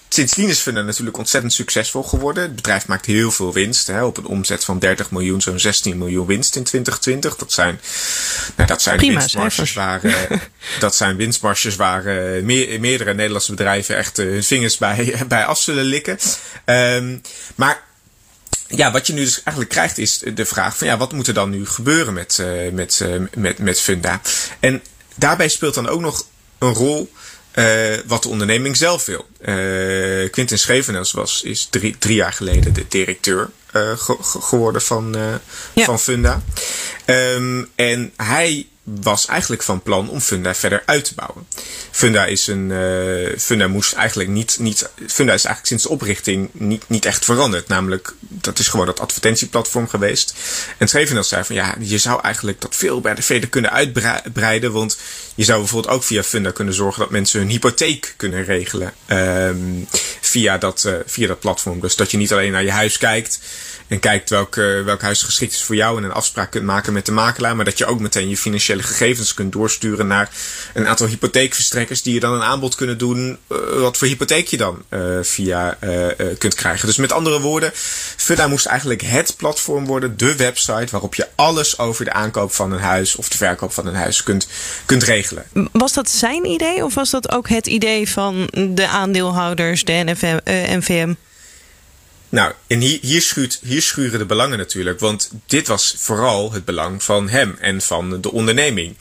sindsdien 0.08 0.48
is 0.48 0.58
Funda 0.58 0.82
natuurlijk 0.82 1.16
ontzettend 1.16 1.52
succesvol 1.52 2.02
geworden. 2.02 2.42
Het 2.42 2.56
bedrijf 2.56 2.86
maakt 2.86 3.06
heel 3.06 3.30
veel 3.30 3.52
winst. 3.52 3.86
Hè, 3.86 4.04
op 4.04 4.16
een 4.16 4.26
omzet 4.26 4.64
van 4.64 4.78
30 4.78 5.10
miljoen, 5.10 5.40
zo'n 5.40 5.58
16 5.58 5.98
miljoen 5.98 6.26
winst 6.26 6.56
in 6.56 6.62
2020. 6.62 7.36
Dat 7.36 7.52
zijn, 7.52 7.80
nou, 8.56 8.68
dat 8.68 8.82
zijn 8.82 8.96
Prima, 8.96 9.18
winstmarges 9.18 9.72
waar, 9.72 10.04
uh, 10.04 10.14
dat 10.80 10.94
zijn 10.94 11.16
winstmarges 11.16 11.76
waar 11.76 12.04
meer, 12.44 12.80
meerdere 12.80 13.14
Nederlandse 13.14 13.50
bedrijven 13.50 13.96
echt 13.96 14.16
hun 14.16 14.44
vingers 14.44 14.78
bij, 14.78 15.14
bij 15.28 15.44
af 15.44 15.60
zullen 15.60 15.84
likken. 15.84 16.18
Um, 16.64 17.22
maar 17.54 17.86
ja, 18.68 18.90
wat 18.90 19.06
je 19.06 19.12
nu 19.12 19.24
dus 19.24 19.42
eigenlijk 19.42 19.68
krijgt 19.68 19.98
is 19.98 20.18
de 20.34 20.44
vraag 20.44 20.76
van 20.76 20.86
ja, 20.86 20.96
wat 20.96 21.12
moet 21.12 21.26
er 21.26 21.34
dan 21.34 21.50
nu 21.50 21.66
gebeuren 21.66 22.14
met, 22.14 22.38
uh, 22.40 22.72
met, 22.72 23.00
uh, 23.02 23.22
met, 23.34 23.58
met 23.58 23.80
Funda? 23.80 24.20
En 24.60 24.82
daarbij 25.14 25.48
speelt 25.48 25.74
dan 25.74 25.88
ook 25.88 26.00
nog 26.00 26.26
een 26.58 26.74
rol 26.74 27.12
uh, 27.54 27.96
wat 28.06 28.22
de 28.22 28.28
onderneming 28.28 28.76
zelf 28.76 29.04
wil. 29.04 29.26
Quinten 30.30 30.58
Schevenels 30.58 31.12
was, 31.12 31.42
is 31.42 31.66
drie, 31.70 31.98
drie 31.98 32.16
jaar 32.16 32.32
geleden 32.32 32.72
de 32.72 32.84
directeur 32.88 33.50
ge 33.72 34.16
geworden 34.20 34.82
van, 34.82 35.16
ja. 35.72 35.84
van 35.84 36.00
Funda. 36.00 36.42
Um, 37.06 37.68
en 37.74 38.12
hij 38.16 38.66
was 39.00 39.26
eigenlijk 39.26 39.62
van 39.62 39.82
plan 39.82 40.10
om 40.10 40.20
Funda 40.20 40.54
verder 40.54 40.82
uit 40.86 41.04
te 41.04 41.14
bouwen. 41.14 41.46
Funda 41.90 42.26
is 42.26 42.46
een. 42.46 42.70
Uh, 42.70 43.38
Funda 43.38 43.68
moest 43.68 43.92
eigenlijk 43.92 44.28
niet, 44.28 44.56
niet. 44.58 44.90
Funda 45.06 45.32
is 45.32 45.44
eigenlijk 45.44 45.66
sinds 45.66 45.82
de 45.82 45.88
oprichting 45.88 46.50
niet, 46.52 46.84
niet 46.86 47.04
echt 47.04 47.24
veranderd. 47.24 47.68
Namelijk, 47.68 48.14
dat 48.20 48.58
is 48.58 48.68
gewoon 48.68 48.86
dat 48.86 49.00
advertentieplatform 49.00 49.88
geweest. 49.88 50.34
En 50.78 50.88
Schevenels 50.88 51.28
zei 51.28 51.44
van 51.44 51.54
ja, 51.54 51.74
je 51.78 51.98
zou 51.98 52.20
eigenlijk 52.22 52.60
dat 52.60 52.74
veel 52.74 53.00
bij 53.00 53.14
de 53.14 53.22
verder 53.22 53.48
kunnen 53.48 53.72
uitbreiden. 53.72 54.72
Want 54.72 54.98
je 55.34 55.44
zou 55.44 55.58
bijvoorbeeld 55.58 55.94
ook 55.94 56.04
via 56.04 56.22
Funda 56.22 56.50
kunnen 56.50 56.74
zorgen 56.74 57.00
dat 57.00 57.10
mensen 57.10 57.40
hun 57.40 57.48
hypotheek 57.48 58.14
kunnen 58.16 58.44
regelen. 58.44 58.92
Um, 59.08 59.88
via, 60.20 60.58
dat, 60.58 60.84
uh, 60.86 60.94
via 61.06 61.26
dat 61.26 61.40
platform. 61.40 61.80
Dus 61.80 61.96
dat 61.96 62.10
je 62.10 62.16
niet 62.16 62.32
alleen 62.32 62.52
naar 62.52 62.64
je 62.64 62.70
huis 62.70 62.98
kijkt 62.98 63.40
en 63.88 64.00
kijkt 64.00 64.30
welk, 64.30 64.56
uh, 64.56 64.84
welk 64.84 65.02
huis 65.02 65.22
geschikt 65.22 65.52
is 65.52 65.62
voor 65.62 65.74
jou 65.74 65.98
en 65.98 66.04
een 66.04 66.12
afspraak 66.12 66.50
kunt 66.50 66.64
maken 66.64 66.92
met 66.92 67.06
de 67.06 67.12
makelaar, 67.12 67.56
maar 67.56 67.64
dat 67.64 67.78
je 67.78 67.86
ook 67.86 68.00
meteen 68.00 68.28
je 68.28 68.36
financiële 68.36 68.82
gegevens 68.82 69.34
kunt 69.34 69.52
doorsturen 69.52 70.06
naar 70.06 70.30
een 70.74 70.86
aantal 70.86 71.06
hypotheekverstrekkers 71.06 72.02
die 72.02 72.14
je 72.14 72.20
dan 72.20 72.32
een 72.32 72.42
aanbod 72.42 72.74
kunnen 72.74 72.98
doen 72.98 73.38
uh, 73.48 73.58
wat 73.80 73.96
voor 73.96 74.06
hypotheek 74.06 74.46
je 74.46 74.56
dan 74.56 74.82
uh, 74.90 75.18
via 75.22 75.78
kunt 76.38 76.54
krijgen. 76.54 76.86
Dus 76.86 76.96
met 76.96 77.12
andere 77.12 77.40
woorden, 77.40 77.70
Funda 78.16 78.48
moest 78.48 78.66
eigenlijk 78.66 79.02
het 79.02 79.34
platform 79.36 79.86
worden, 79.86 80.16
de 80.16 80.36
website 80.36 80.86
waarop 80.90 81.14
je 81.14 81.28
alles 81.34 81.78
over 81.78 82.04
de 82.04 82.12
aankoop 82.12 82.52
van 82.52 82.72
een 82.72 82.80
huis 82.80 83.16
of 83.16 83.28
de 83.28 83.36
verkoop 83.36 83.72
van 83.72 83.86
een 83.86 83.94
huis 83.94 84.22
kunt, 84.22 84.48
kunt 84.86 85.02
regelen. 85.02 85.46
Was 85.72 85.92
dat 85.92 86.10
zijn 86.10 86.44
idee 86.44 86.84
of 86.84 86.94
was 86.94 87.10
dat 87.10 87.32
ook 87.32 87.48
het 87.48 87.66
idee 87.66 88.08
van 88.08 88.48
de 88.68 88.88
aandeelhouders, 88.88 89.84
de 89.84 90.02
NFM, 90.04 90.38
NVM? 90.44 91.14
Nou, 92.28 92.52
en 92.66 92.80
hier, 92.80 92.98
hier, 93.02 93.22
schuurt, 93.22 93.60
hier 93.62 93.82
schuren 93.82 94.18
de 94.18 94.26
belangen 94.26 94.58
natuurlijk. 94.58 95.00
Want 95.00 95.30
dit 95.46 95.66
was 95.66 95.94
vooral 95.98 96.52
het 96.52 96.64
belang 96.64 97.02
van 97.02 97.28
hem 97.28 97.56
en 97.60 97.80
van 97.80 98.20
de 98.20 98.32
onderneming. 98.32 98.96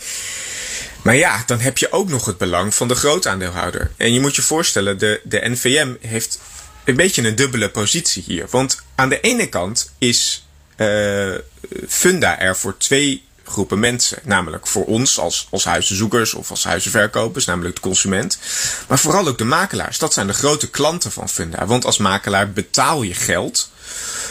Maar 1.04 1.16
ja, 1.16 1.44
dan 1.46 1.60
heb 1.60 1.78
je 1.78 1.92
ook 1.92 2.10
nog 2.10 2.26
het 2.26 2.38
belang 2.38 2.76
van 2.76 2.88
de 2.88 2.96
grootaandeelhouder. 2.96 3.92
En 3.98 4.14
je 4.14 4.20
moet 4.20 4.36
je 4.36 4.42
voorstellen, 4.42 4.98
de, 4.98 5.22
de 5.24 5.50
NVM 5.50 5.94
heeft 6.02 6.40
een 6.86 6.96
beetje 6.96 7.28
een 7.28 7.36
dubbele 7.36 7.70
positie 7.70 8.24
hier. 8.26 8.48
Want 8.50 8.82
aan 8.96 9.10
de 9.10 9.20
ene 9.20 9.50
kant 9.50 9.92
is 9.98 10.46
uh, 10.78 11.34
Funda 11.88 12.40
er 12.40 12.58
voor 12.58 12.78
twee 12.78 13.24
groepen 13.48 13.80
mensen. 13.80 14.20
Namelijk 14.24 14.68
voor 14.68 14.86
ons 14.86 15.20
als, 15.20 15.48
als 15.50 15.64
huizenzoekers 15.66 16.34
of 16.34 16.50
als 16.50 16.64
huizenverkopers, 16.64 17.46
namelijk 17.46 17.76
de 17.76 17.82
consument. 17.82 18.38
Maar 18.88 19.00
vooral 19.00 19.28
ook 19.28 19.38
de 19.38 19.44
makelaars. 19.44 19.98
Dat 19.98 20.14
zijn 20.14 20.28
de 20.28 20.34
grote 20.34 20.70
klanten 20.70 21.12
van 21.12 21.30
Funda. 21.30 21.66
Want 21.66 21.86
als 21.86 21.98
makelaar 21.98 22.52
betaal 22.52 23.02
je 23.02 23.14
geld. 23.14 23.70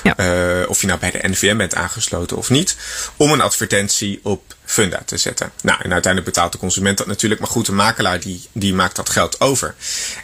Ja. 0.02 0.18
Uh, 0.60 0.68
of 0.68 0.80
je 0.80 0.86
nou 0.86 0.98
bij 0.98 1.10
de 1.10 1.28
NVM 1.28 1.56
bent 1.56 1.74
aangesloten 1.74 2.36
of 2.36 2.50
niet. 2.50 2.76
Om 3.16 3.32
een 3.32 3.40
advertentie 3.40 4.20
op 4.22 4.54
Funda 4.64 5.02
te 5.04 5.16
zetten. 5.16 5.52
Nou, 5.62 5.80
en 5.82 5.92
uiteindelijk 5.92 6.34
betaalt 6.34 6.52
de 6.52 6.58
consument 6.58 6.98
dat 6.98 7.06
natuurlijk. 7.06 7.40
Maar 7.40 7.50
goed, 7.50 7.66
de 7.66 7.72
makelaar 7.72 8.20
die, 8.20 8.48
die 8.52 8.74
maakt 8.74 8.96
dat 8.96 9.10
geld 9.10 9.40
over. 9.40 9.74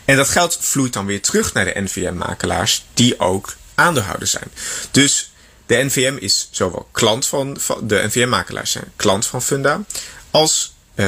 En 0.04 0.16
dat 0.16 0.28
geld 0.28 0.58
vloeit 0.60 0.92
dan 0.92 1.06
weer 1.06 1.22
terug 1.22 1.52
naar 1.52 1.64
de 1.64 1.80
NVM-makelaars. 1.80 2.84
Die 2.94 3.20
ook 3.20 3.54
aandeelhouders 3.74 4.30
zijn. 4.30 4.50
Dus 4.90 5.31
de 5.72 5.84
NVM 5.84 6.16
is 6.20 6.48
zowel 6.50 6.88
klant 6.90 7.26
van, 7.26 7.56
van 7.60 7.86
de 7.86 8.02
NVM-makelaars 8.06 8.70
zijn 8.70 8.92
klant 8.96 9.26
van 9.26 9.42
Funda, 9.42 9.80
als 10.30 10.74
uh, 10.94 11.06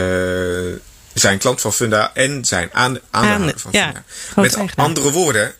zijn 1.15 1.39
klant 1.39 1.61
van 1.61 1.73
Funda 1.73 2.11
en 2.15 2.45
zijn 2.45 2.69
aan, 2.73 2.99
aandeelhouder 3.11 3.61
van 3.61 3.73
ja, 3.73 3.85
Funda. 3.85 4.03
Met 4.37 4.55
eigenaar. 4.55 4.87
andere 4.87 5.11
woorden, 5.11 5.55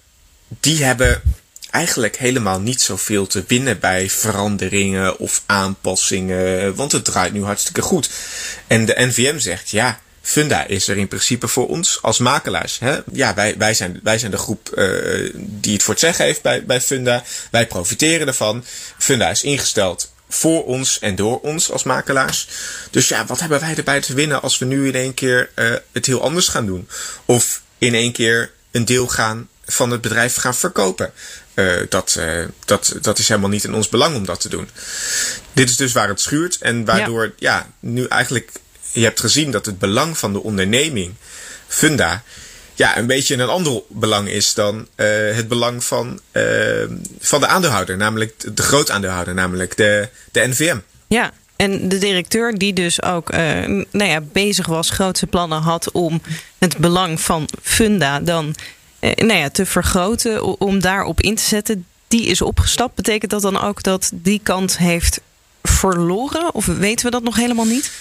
die 0.49 0.85
hebben 0.85 1.23
eigenlijk 1.71 2.17
helemaal 2.17 2.61
niet 2.61 2.81
zoveel 2.81 3.27
te 3.27 3.45
winnen 3.47 3.79
bij 3.79 4.11
veranderingen 4.11 5.19
of 5.19 5.43
aanpassingen, 5.47 6.75
want 6.75 6.93
het 6.93 7.05
draait 7.05 7.33
nu 7.33 7.45
hartstikke 7.45 7.83
goed. 7.83 8.11
En 8.67 8.85
de 8.85 8.95
NVM 8.97 9.39
zegt 9.39 9.71
ja. 9.71 10.01
Funda 10.27 10.67
is 10.67 10.89
er 10.89 10.97
in 10.97 11.09
principe 11.09 11.49
voor 11.49 11.69
ons 11.69 11.99
als 12.03 12.19
makelaars. 12.19 12.79
Hè? 12.79 12.99
Ja, 13.13 13.35
wij, 13.35 13.55
wij, 13.59 13.75
zijn, 13.75 14.01
wij 14.03 14.19
zijn 14.19 14.31
de 14.31 14.37
groep 14.37 14.71
uh, 14.75 15.33
die 15.37 15.73
het 15.73 15.83
voor 15.83 15.95
het 15.95 16.03
zeggen 16.03 16.25
heeft 16.25 16.43
bij, 16.43 16.65
bij 16.65 16.81
Funda. 16.81 17.23
Wij 17.51 17.67
profiteren 17.67 18.27
ervan. 18.27 18.65
Funda 18.99 19.31
is 19.31 19.43
ingesteld 19.43 20.13
voor 20.29 20.65
ons 20.65 20.99
en 20.99 21.15
door 21.15 21.41
ons 21.41 21.71
als 21.71 21.83
makelaars. 21.83 22.49
Dus 22.91 23.09
ja, 23.09 23.27
wat 23.27 23.41
hebben 23.41 23.61
wij 23.61 23.75
erbij 23.77 24.01
te 24.01 24.15
winnen 24.15 24.43
als 24.43 24.59
we 24.59 24.65
nu 24.65 24.87
in 24.87 24.95
één 24.95 25.15
keer 25.15 25.51
uh, 25.55 25.75
het 25.93 26.07
heel 26.07 26.23
anders 26.23 26.49
gaan 26.49 26.67
doen? 26.67 26.89
Of 27.25 27.63
in 27.79 27.95
één 27.95 28.13
keer 28.13 28.51
een 28.71 28.85
deel 28.85 29.09
gaan 29.09 29.49
van 29.65 29.91
het 29.91 30.01
bedrijf 30.01 30.35
gaan 30.35 30.55
verkopen. 30.55 31.13
Uh, 31.55 31.73
dat, 31.89 32.17
uh, 32.19 32.45
dat, 32.65 32.95
dat 33.01 33.19
is 33.19 33.29
helemaal 33.29 33.51
niet 33.51 33.65
in 33.65 33.75
ons 33.75 33.89
belang 33.89 34.17
om 34.17 34.25
dat 34.25 34.41
te 34.41 34.49
doen. 34.49 34.69
Dit 35.53 35.71
is 35.71 35.77
dus 35.77 35.93
waar 35.93 36.09
het 36.09 36.21
schuurt 36.21 36.59
en 36.59 36.85
waardoor 36.85 37.33
ja, 37.37 37.57
ja 37.57 37.71
nu 37.81 38.07
eigenlijk 38.07 38.51
je 38.95 39.05
hebt 39.05 39.21
gezien 39.21 39.51
dat 39.51 39.67
het 39.67 39.79
belang 39.79 40.19
van 40.19 40.33
de 40.33 40.43
onderneming, 40.43 41.15
Funda, 41.67 42.23
ja, 42.75 42.99
een 42.99 43.07
beetje 43.07 43.35
een 43.35 43.49
ander 43.49 43.83
belang 43.89 44.29
is 44.29 44.55
dan 44.55 44.77
uh, 44.77 45.07
het 45.35 45.49
belang 45.49 45.85
van, 45.85 46.21
uh, 46.33 46.43
van 47.19 47.41
de 47.41 47.47
aandeelhouder, 47.47 47.97
namelijk 47.97 48.57
de 48.57 48.63
grootaandeelhouder, 48.63 49.35
namelijk 49.35 49.77
de, 49.77 50.09
de 50.33 50.47
NVM. 50.47 50.79
Ja, 51.07 51.33
en 51.57 51.89
de 51.89 51.99
directeur 51.99 52.59
die 52.59 52.73
dus 52.73 53.03
ook 53.03 53.33
uh, 53.33 53.39
nou 53.91 54.11
ja, 54.11 54.21
bezig 54.21 54.67
was, 54.67 54.91
grootse 54.91 55.27
plannen 55.27 55.63
had 55.63 55.91
om 55.93 56.21
het 56.59 56.77
belang 56.77 57.21
van 57.21 57.49
Funda 57.63 58.21
dan 58.21 58.55
nou 59.01 59.33
ja, 59.33 59.51
te 59.51 59.67
vergroten, 59.67 60.61
om 60.61 60.81
daarop 60.81 61.21
in 61.21 61.35
te 61.35 61.43
zetten, 61.43 61.87
die 62.09 62.27
is 62.27 62.43
opgestapt. 62.43 62.95
Betekent 62.95 63.31
dat 63.31 63.43
dan 63.43 63.61
ook 63.61 63.83
dat 63.83 64.11
die 64.15 64.41
kant 64.43 64.79
heeft 64.79 65.21
verloren? 65.63 66.55
Of 66.55 66.67
weten 66.67 67.05
we 67.05 67.11
dat 67.11 67.23
nog 67.23 67.37
helemaal 67.37 67.65
niet? 67.65 67.93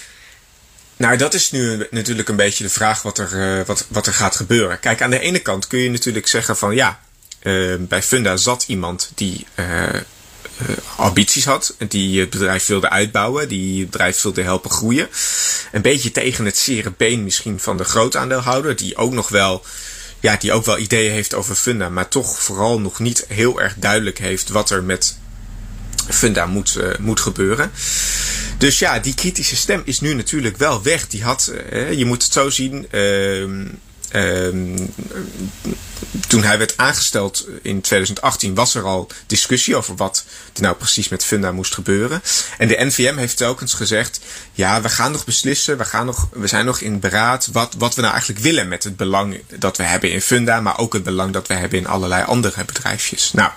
Nou, 0.96 1.16
dat 1.16 1.34
is 1.34 1.50
nu 1.50 1.86
natuurlijk 1.90 2.28
een 2.28 2.36
beetje 2.36 2.64
de 2.64 2.70
vraag 2.70 3.02
wat 3.02 3.18
er, 3.18 3.58
uh, 3.58 3.66
wat, 3.66 3.86
wat 3.88 4.06
er 4.06 4.12
gaat 4.12 4.36
gebeuren. 4.36 4.80
Kijk, 4.80 5.02
aan 5.02 5.10
de 5.10 5.18
ene 5.18 5.38
kant 5.38 5.66
kun 5.66 5.78
je 5.78 5.90
natuurlijk 5.90 6.26
zeggen 6.26 6.56
van 6.56 6.74
ja, 6.74 7.00
uh, 7.42 7.74
bij 7.78 8.02
Funda 8.02 8.36
zat 8.36 8.64
iemand 8.66 9.10
die 9.14 9.46
uh, 9.54 9.88
ambities 10.96 11.44
had, 11.44 11.74
die 11.88 12.20
het 12.20 12.30
bedrijf 12.30 12.66
wilde 12.66 12.90
uitbouwen, 12.90 13.48
die 13.48 13.80
het 13.80 13.90
bedrijf 13.90 14.22
wilde 14.22 14.42
helpen 14.42 14.70
groeien. 14.70 15.08
Een 15.72 15.82
beetje 15.82 16.12
tegen 16.12 16.44
het 16.44 16.58
zere 16.58 16.92
been 16.96 17.24
misschien 17.24 17.60
van 17.60 17.76
de 17.76 17.84
grootaandeelhouder, 17.84 18.76
die 18.76 18.96
ook 18.96 19.12
nog 19.12 19.28
wel, 19.28 19.64
ja, 20.20 20.36
die 20.36 20.52
ook 20.52 20.64
wel 20.64 20.78
ideeën 20.78 21.12
heeft 21.12 21.34
over 21.34 21.54
Funda, 21.54 21.88
maar 21.88 22.08
toch 22.08 22.38
vooral 22.38 22.80
nog 22.80 22.98
niet 22.98 23.24
heel 23.28 23.60
erg 23.60 23.74
duidelijk 23.76 24.18
heeft 24.18 24.48
wat 24.48 24.70
er 24.70 24.82
met 24.82 25.16
Funda 26.08 26.46
moet, 26.46 26.76
uh, 26.78 26.98
moet 26.98 27.20
gebeuren. 27.20 27.70
Dus 28.58 28.78
ja, 28.78 28.98
die 28.98 29.14
kritische 29.14 29.56
stem 29.56 29.82
is 29.84 30.00
nu 30.00 30.14
natuurlijk 30.14 30.56
wel 30.56 30.82
weg. 30.82 31.08
Die 31.08 31.22
had, 31.22 31.52
uh, 31.72 31.92
je 31.92 32.04
moet 32.04 32.22
het 32.22 32.32
zo 32.32 32.50
zien. 32.50 32.86
Ehm, 34.14 34.76
toen 36.28 36.42
hij 36.42 36.58
werd 36.58 36.76
aangesteld 36.76 37.46
in 37.62 37.80
2018 37.80 38.54
was 38.54 38.74
er 38.74 38.82
al 38.82 39.10
discussie 39.26 39.76
over 39.76 39.96
wat 39.96 40.24
er 40.54 40.62
nou 40.62 40.76
precies 40.76 41.08
met 41.08 41.24
Funda 41.24 41.52
moest 41.52 41.74
gebeuren. 41.74 42.22
En 42.58 42.68
de 42.68 42.84
NVM 42.84 43.16
heeft 43.16 43.36
telkens 43.36 43.74
gezegd: 43.74 44.20
ja, 44.52 44.80
we 44.80 44.88
gaan 44.88 45.12
nog 45.12 45.24
beslissen, 45.24 45.78
we, 45.78 45.84
gaan 45.84 46.06
nog, 46.06 46.28
we 46.32 46.46
zijn 46.46 46.64
nog 46.64 46.80
in 46.80 47.00
beraad 47.00 47.48
wat, 47.52 47.74
wat 47.78 47.94
we 47.94 48.00
nou 48.00 48.12
eigenlijk 48.12 48.42
willen 48.42 48.68
met 48.68 48.84
het 48.84 48.96
belang 48.96 49.40
dat 49.58 49.76
we 49.76 49.82
hebben 49.82 50.10
in 50.10 50.20
Funda, 50.20 50.60
maar 50.60 50.78
ook 50.78 50.92
het 50.92 51.02
belang 51.02 51.32
dat 51.32 51.48
we 51.48 51.54
hebben 51.54 51.78
in 51.78 51.86
allerlei 51.86 52.24
andere 52.24 52.64
bedrijfjes. 52.64 53.32
Nou, 53.32 53.50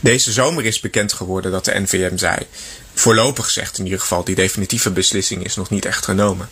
deze 0.00 0.32
zomer 0.32 0.64
is 0.64 0.80
bekend 0.80 1.12
geworden 1.12 1.50
dat 1.50 1.64
de 1.64 1.80
NVM 1.80 2.16
zei 2.16 2.36
voorlopig 2.94 3.50
zegt 3.50 3.78
in 3.78 3.84
ieder 3.84 4.00
geval, 4.00 4.24
die 4.24 4.34
definitieve 4.34 4.90
beslissing 4.90 5.44
is 5.44 5.54
nog 5.54 5.70
niet 5.70 5.84
echt 5.84 6.04
genomen. 6.04 6.48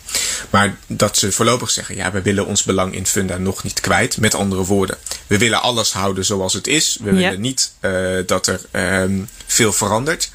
Maar 0.49 0.77
dat 0.87 1.17
ze 1.17 1.31
voorlopig 1.31 1.69
zeggen, 1.69 1.95
ja, 1.95 2.11
we 2.11 2.21
willen 2.21 2.45
ons 2.45 2.63
belang 2.63 2.93
in 2.93 3.05
Funda 3.05 3.37
nog 3.37 3.63
niet 3.63 3.79
kwijt. 3.79 4.17
Met 4.17 4.35
andere 4.35 4.63
woorden, 4.63 4.97
we 5.27 5.37
willen 5.37 5.61
alles 5.61 5.91
houden 5.91 6.25
zoals 6.25 6.53
het 6.53 6.67
is. 6.67 6.97
We 7.01 7.13
willen 7.13 7.41
niet 7.41 7.71
uh, 7.81 8.17
dat 8.25 8.47
er 8.47 8.61
um, 9.01 9.29
veel 9.45 9.73
verandert. 9.73 10.31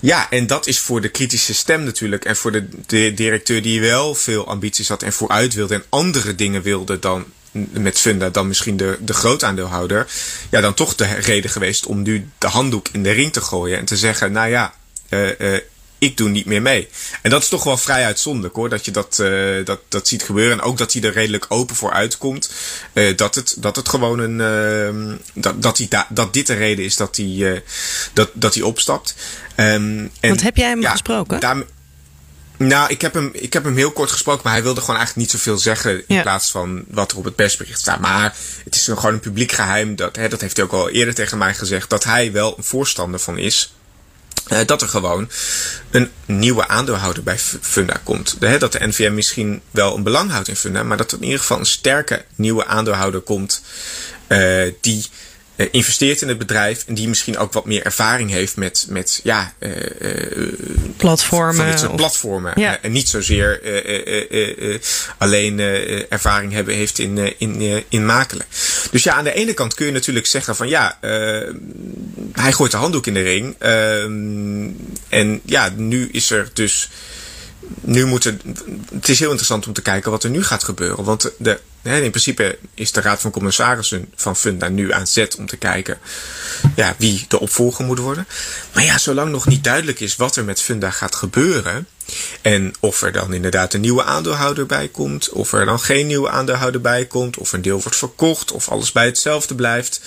Ja, 0.00 0.30
en 0.30 0.46
dat 0.46 0.66
is 0.66 0.78
voor 0.78 1.00
de 1.00 1.08
kritische 1.08 1.54
stem 1.54 1.82
natuurlijk. 1.82 2.24
En 2.24 2.36
voor 2.36 2.52
de, 2.52 2.68
de 2.86 3.14
directeur 3.14 3.62
die 3.62 3.80
wel 3.80 4.14
veel 4.14 4.48
ambities 4.48 4.88
had 4.88 5.02
en 5.02 5.12
vooruit 5.12 5.54
wilde 5.54 5.74
en 5.74 5.84
andere 5.88 6.34
dingen 6.34 6.62
wilde 6.62 6.98
dan 6.98 7.24
met 7.70 7.98
Funda 7.98 8.30
dan 8.30 8.48
misschien 8.48 8.76
de, 8.76 8.98
de 9.00 9.14
grootaandeelhouder. 9.14 10.06
Ja, 10.50 10.60
dan 10.60 10.74
toch 10.74 10.94
de 10.94 11.14
reden 11.14 11.50
geweest 11.50 11.86
om 11.86 12.02
nu 12.02 12.28
de 12.38 12.46
handdoek 12.46 12.88
in 12.92 13.02
de 13.02 13.10
ring 13.10 13.32
te 13.32 13.40
gooien. 13.40 13.78
En 13.78 13.84
te 13.84 13.96
zeggen, 13.96 14.32
nou 14.32 14.48
ja, 14.48 14.74
ik 16.04 16.16
doe 16.16 16.28
niet 16.28 16.46
meer 16.46 16.62
mee. 16.62 16.88
En 17.22 17.30
dat 17.30 17.42
is 17.42 17.48
toch 17.48 17.64
wel 17.64 17.76
vrij 17.76 18.04
uitzonderlijk 18.04 18.54
hoor, 18.54 18.68
dat 18.68 18.84
je 18.84 18.90
dat, 18.90 19.18
uh, 19.20 19.64
dat, 19.64 19.80
dat 19.88 20.08
ziet 20.08 20.22
gebeuren. 20.22 20.58
En 20.58 20.64
ook 20.64 20.78
dat 20.78 20.92
hij 20.92 21.02
er 21.02 21.12
redelijk 21.12 21.46
open 21.48 21.76
voor 21.76 21.92
uitkomt. 21.92 22.50
Uh, 22.92 23.16
dat, 23.16 23.34
het, 23.34 23.56
dat 23.58 23.76
het 23.76 23.88
gewoon 23.88 24.18
een. 24.18 24.38
Uh, 25.08 25.16
dat, 25.34 25.62
dat, 25.62 25.78
hij 25.78 25.86
da 25.88 26.06
dat 26.10 26.32
dit 26.32 26.46
de 26.46 26.54
reden 26.54 26.84
is 26.84 26.96
dat 26.96 27.16
hij, 27.16 27.62
dat, 28.12 28.30
dat 28.32 28.54
hij 28.54 28.62
opstapt. 28.62 29.14
Um, 29.56 30.10
en, 30.20 30.28
Want 30.28 30.42
heb 30.42 30.56
jij 30.56 30.68
hem 30.68 30.80
ja, 30.80 30.90
gesproken? 30.90 31.40
Daar, 31.40 31.62
nou, 32.56 32.90
ik 32.90 33.00
heb, 33.00 33.14
hem, 33.14 33.30
ik 33.32 33.52
heb 33.52 33.64
hem 33.64 33.76
heel 33.76 33.90
kort 33.90 34.10
gesproken, 34.10 34.40
maar 34.44 34.52
hij 34.52 34.62
wilde 34.62 34.80
gewoon 34.80 34.96
eigenlijk 34.96 35.26
niet 35.26 35.40
zoveel 35.40 35.58
zeggen 35.58 36.04
in 36.06 36.14
ja. 36.14 36.22
plaats 36.22 36.50
van 36.50 36.84
wat 36.88 37.12
er 37.12 37.18
op 37.18 37.24
het 37.24 37.34
persbericht 37.34 37.80
staat. 37.80 38.00
Maar 38.00 38.36
het 38.64 38.74
is 38.74 38.84
gewoon 38.84 39.12
een 39.12 39.20
publiek 39.20 39.52
geheim, 39.52 39.96
dat, 39.96 40.16
hè, 40.16 40.28
dat 40.28 40.40
heeft 40.40 40.56
hij 40.56 40.64
ook 40.64 40.72
al 40.72 40.90
eerder 40.90 41.14
tegen 41.14 41.38
mij 41.38 41.54
gezegd, 41.54 41.90
dat 41.90 42.04
hij 42.04 42.32
wel 42.32 42.54
een 42.56 42.64
voorstander 42.64 43.20
van 43.20 43.38
is 43.38 43.74
dat 44.66 44.82
er 44.82 44.88
gewoon 44.88 45.30
een 45.90 46.10
nieuwe 46.26 46.68
aandeelhouder 46.68 47.22
bij 47.22 47.38
Funda 47.60 48.00
komt. 48.02 48.36
Dat 48.58 48.72
de 48.72 48.86
NVM 48.86 49.14
misschien 49.14 49.62
wel 49.70 49.96
een 49.96 50.02
belang 50.02 50.30
houdt 50.30 50.48
in 50.48 50.56
Funda, 50.56 50.82
maar 50.82 50.96
dat 50.96 51.12
er 51.12 51.18
in 51.18 51.24
ieder 51.24 51.40
geval 51.40 51.58
een 51.58 51.66
sterke 51.66 52.24
nieuwe 52.34 52.66
aandeelhouder 52.66 53.20
komt 53.20 53.62
uh, 54.28 54.72
die 54.80 55.06
uh, 55.56 55.66
investeert 55.70 56.22
in 56.22 56.28
het 56.28 56.38
bedrijf 56.38 56.84
en 56.86 56.94
die 56.94 57.08
misschien 57.08 57.38
ook 57.38 57.52
wat 57.52 57.64
meer 57.64 57.82
ervaring 57.82 58.30
heeft 58.30 58.56
met, 58.56 58.86
met 58.88 59.20
ja, 59.22 59.52
uh, 59.58 59.72
platformen. 60.96 61.54
Van 61.54 61.66
dit 61.66 61.78
soort 61.78 61.96
platformen. 61.96 62.52
Ja. 62.60 62.78
en 62.82 62.92
niet 62.92 63.08
zozeer 63.08 63.60
alleen 65.18 65.58
ervaring 66.08 66.52
hebben 66.52 66.74
heeft 66.74 66.98
in, 66.98 67.34
in, 67.38 67.84
in 67.88 68.06
makelen. 68.06 68.46
Dus 68.90 69.02
ja, 69.02 69.14
aan 69.14 69.24
de 69.24 69.32
ene 69.32 69.54
kant 69.54 69.74
kun 69.74 69.86
je 69.86 69.92
natuurlijk 69.92 70.26
zeggen 70.26 70.56
van 70.56 70.68
ja, 70.68 70.98
hij 72.32 72.52
gooit 72.52 72.70
de 72.70 72.76
handdoek 72.76 73.06
in 73.06 73.14
de 73.14 73.22
ring. 73.22 73.56
En 75.08 75.40
ja, 75.44 75.72
nu 75.76 76.08
is 76.12 76.30
er 76.30 76.50
dus 76.52 76.90
nu 77.80 78.06
moeten. 78.06 78.40
Het 78.92 79.08
is 79.08 79.18
heel 79.18 79.28
interessant 79.28 79.66
om 79.66 79.72
te 79.72 79.82
kijken 79.82 80.10
wat 80.10 80.24
er 80.24 80.30
nu 80.30 80.44
gaat 80.44 80.64
gebeuren. 80.64 81.04
Want 81.04 81.30
de, 81.38 81.60
in 81.92 82.10
principe 82.10 82.58
is 82.74 82.92
de 82.92 83.00
Raad 83.00 83.20
van 83.20 83.30
Commissarissen 83.30 84.12
van 84.14 84.36
Funda 84.36 84.68
nu 84.68 84.92
aan 84.92 85.06
zet 85.06 85.36
om 85.36 85.46
te 85.46 85.56
kijken 85.56 85.98
ja, 86.76 86.94
wie 86.98 87.24
de 87.28 87.40
opvolger 87.40 87.84
moet 87.84 87.98
worden. 87.98 88.26
Maar 88.72 88.84
ja, 88.84 88.98
zolang 88.98 89.30
nog 89.30 89.46
niet 89.46 89.64
duidelijk 89.64 90.00
is 90.00 90.16
wat 90.16 90.36
er 90.36 90.44
met 90.44 90.60
Funda 90.60 90.90
gaat 90.90 91.14
gebeuren. 91.14 91.86
En 92.42 92.74
of 92.80 93.02
er 93.02 93.12
dan 93.12 93.34
inderdaad 93.34 93.74
een 93.74 93.80
nieuwe 93.80 94.04
aandeelhouder 94.04 94.66
bij 94.66 94.88
komt. 94.88 95.28
Of 95.28 95.52
er 95.52 95.64
dan 95.64 95.80
geen 95.80 96.06
nieuwe 96.06 96.30
aandeelhouder 96.30 96.80
bij 96.80 97.06
komt. 97.06 97.38
Of 97.38 97.52
een 97.52 97.62
deel 97.62 97.80
wordt 97.80 97.98
verkocht. 97.98 98.52
Of 98.52 98.68
alles 98.68 98.92
bij 98.92 99.06
hetzelfde 99.06 99.54
blijft. 99.54 100.00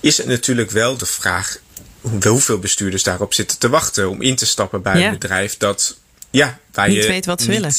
Is 0.00 0.16
het 0.16 0.26
natuurlijk 0.26 0.70
wel 0.70 0.96
de 0.96 1.06
vraag 1.06 1.58
hoeveel 2.22 2.58
bestuurders 2.58 3.02
daarop 3.02 3.34
zitten 3.34 3.58
te 3.58 3.68
wachten 3.68 4.10
om 4.10 4.22
in 4.22 4.36
te 4.36 4.46
stappen 4.46 4.82
bij 4.82 5.04
een 5.04 5.12
bedrijf 5.12 5.56
dat 5.56 5.96
ja, 6.30 6.58
waar 6.72 6.88
niet 6.88 7.02
je 7.02 7.08
weet 7.08 7.26
wat 7.26 7.40
ze 7.40 7.48
niet, 7.48 7.56
willen. 7.56 7.74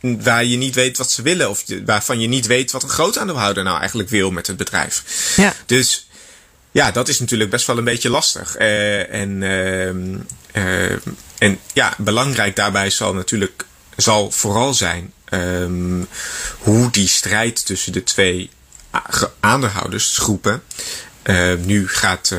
Waar 0.00 0.44
je 0.44 0.56
niet 0.56 0.74
weet 0.74 0.96
wat 0.96 1.10
ze 1.10 1.22
willen. 1.22 1.50
Of 1.50 1.64
waarvan 1.84 2.20
je 2.20 2.28
niet 2.28 2.46
weet 2.46 2.70
wat 2.70 2.82
een 2.82 2.88
grootaandeelhouder 2.88 3.64
nou 3.64 3.78
eigenlijk 3.78 4.08
wil 4.08 4.30
met 4.30 4.46
het 4.46 4.56
bedrijf. 4.56 5.04
Ja. 5.36 5.54
Dus 5.66 6.08
ja, 6.70 6.90
dat 6.90 7.08
is 7.08 7.20
natuurlijk 7.20 7.50
best 7.50 7.66
wel 7.66 7.78
een 7.78 7.84
beetje 7.84 8.10
lastig. 8.10 8.58
Uh, 8.58 9.12
en, 9.14 9.42
uh, 9.42 10.92
en 11.38 11.58
ja, 11.72 11.94
belangrijk 11.98 12.56
daarbij 12.56 12.90
zal 12.90 13.14
natuurlijk 13.14 13.64
zal 13.96 14.30
vooral 14.30 14.74
zijn 14.74 15.12
um, 15.30 16.08
hoe 16.58 16.90
die 16.90 17.08
strijd 17.08 17.66
tussen 17.66 17.92
de 17.92 18.02
twee 18.02 18.50
aandeelhoudersgroepen 19.40 20.62
uh, 21.24 21.54
nu 21.54 21.88
gaat, 21.88 22.34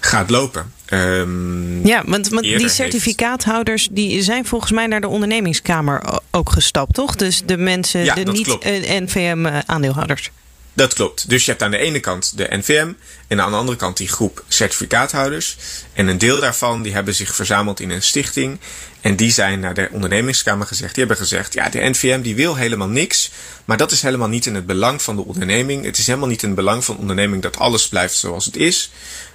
gaat 0.00 0.30
lopen. 0.30 0.72
Um, 0.92 1.86
ja, 1.86 2.02
want, 2.06 2.28
want 2.28 2.42
die 2.42 2.68
certificaathouders 2.68 3.88
die 3.90 4.22
zijn 4.22 4.46
volgens 4.46 4.70
mij 4.70 4.86
naar 4.86 5.00
de 5.00 5.08
ondernemingskamer 5.08 6.20
ook 6.30 6.50
gestapt, 6.50 6.94
toch? 6.94 7.16
Dus 7.16 7.42
de 7.46 7.56
mensen, 7.56 8.04
ja, 8.04 8.14
de 8.14 8.22
niet-NVM-aandeelhouders. 8.22 10.30
Dat 10.74 10.94
klopt. 10.94 11.28
Dus 11.28 11.44
je 11.44 11.50
hebt 11.50 11.62
aan 11.62 11.70
de 11.70 11.78
ene 11.78 12.00
kant 12.00 12.36
de 12.36 12.46
NVM 12.50 12.92
en 13.28 13.40
aan 13.40 13.50
de 13.50 13.56
andere 13.56 13.78
kant 13.78 13.96
die 13.96 14.08
groep 14.08 14.44
certificaathouders. 14.48 15.56
En 15.92 16.06
een 16.06 16.18
deel 16.18 16.40
daarvan 16.40 16.82
die 16.82 16.92
hebben 16.92 17.14
zich 17.14 17.34
verzameld 17.34 17.80
in 17.80 17.90
een 17.90 18.02
stichting. 18.02 18.58
En 19.00 19.16
die 19.16 19.30
zijn 19.30 19.60
naar 19.60 19.74
de 19.74 19.88
ondernemingskamer 19.92 20.66
gezegd. 20.66 20.94
Die 20.94 21.04
hebben 21.04 21.22
gezegd, 21.22 21.54
ja, 21.54 21.68
de 21.68 21.88
NVM 21.88 22.20
die 22.20 22.34
wil 22.34 22.56
helemaal 22.56 22.88
niks. 22.88 23.30
Maar 23.64 23.76
dat 23.76 23.92
is 23.92 24.02
helemaal 24.02 24.28
niet 24.28 24.46
in 24.46 24.54
het 24.54 24.66
belang 24.66 25.02
van 25.02 25.16
de 25.16 25.24
onderneming. 25.24 25.84
Het 25.84 25.98
is 25.98 26.06
helemaal 26.06 26.28
niet 26.28 26.42
in 26.42 26.48
het 26.48 26.56
belang 26.56 26.84
van 26.84 26.94
de 26.94 27.00
onderneming 27.00 27.42
dat 27.42 27.58
alles 27.58 27.88
blijft 27.88 28.14
zoals 28.14 28.44
het 28.44 28.56
is. 28.56 28.90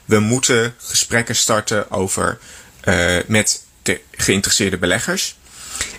We 0.07 0.19
moeten 0.19 0.75
gesprekken 0.77 1.35
starten 1.35 1.91
over 1.91 2.37
uh, 2.83 3.17
met 3.27 3.63
de 3.81 4.01
geïnteresseerde 4.11 4.77
beleggers. 4.77 5.37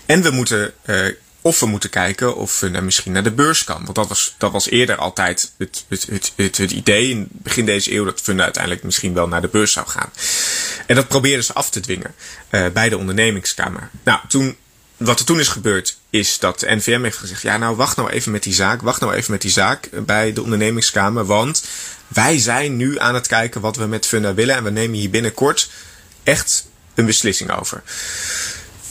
En 0.05 0.21
we 0.21 0.29
moeten 0.29 0.73
uh, 0.85 1.07
of 1.41 1.59
we 1.59 1.65
moeten 1.65 1.89
kijken 1.89 2.35
of 2.35 2.59
we 2.59 2.69
misschien 2.69 3.11
naar 3.11 3.23
de 3.23 3.31
beurs 3.31 3.63
kan. 3.63 3.83
Want 3.83 3.95
dat 3.95 4.07
was, 4.07 4.35
dat 4.37 4.51
was 4.51 4.69
eerder 4.69 4.95
altijd 4.95 5.53
het, 5.57 5.85
het, 5.87 6.07
het, 6.35 6.57
het, 6.57 6.71
idee 6.71 7.09
in 7.09 7.27
begin 7.31 7.65
deze 7.65 7.93
eeuw 7.93 8.05
dat 8.05 8.21
Funda 8.21 8.43
uiteindelijk 8.43 8.83
misschien 8.83 9.13
wel 9.13 9.27
naar 9.27 9.41
de 9.41 9.47
beurs 9.47 9.71
zou 9.71 9.87
gaan. 9.87 10.11
En 10.85 10.95
dat 10.95 11.07
probeerden 11.07 11.43
ze 11.43 11.53
af 11.53 11.69
te 11.69 11.79
dwingen 11.79 12.13
uh, 12.51 12.67
bij 12.73 12.89
de 12.89 12.97
ondernemingskamer. 12.97 13.89
Nou, 14.03 14.19
toen, 14.27 14.57
wat 14.97 15.19
er 15.19 15.25
toen 15.25 15.39
is 15.39 15.47
gebeurd, 15.47 15.97
is 16.09 16.39
dat 16.39 16.59
de 16.59 16.75
NVM 16.75 17.03
heeft 17.03 17.17
gezegd: 17.17 17.41
ja, 17.41 17.57
nou 17.57 17.75
wacht 17.75 17.97
nou 17.97 18.09
even 18.09 18.31
met 18.31 18.43
die 18.43 18.53
zaak, 18.53 18.81
wacht 18.81 19.01
nou 19.01 19.13
even 19.13 19.31
met 19.31 19.41
die 19.41 19.51
zaak 19.51 19.89
bij 20.05 20.33
de 20.33 20.41
ondernemingskamer, 20.41 21.25
want 21.25 21.63
wij 22.09 22.39
zijn 22.39 22.75
nu 22.75 22.99
aan 22.99 23.15
het 23.15 23.27
kijken 23.27 23.61
wat 23.61 23.75
we 23.75 23.85
met 23.85 24.05
Funda 24.05 24.33
willen 24.33 24.55
en 24.55 24.63
we 24.63 24.69
nemen 24.69 24.97
hier 24.97 25.09
binnenkort 25.09 25.69
echt 26.23 26.67
een 26.95 27.05
beslissing 27.05 27.51
over. 27.51 27.83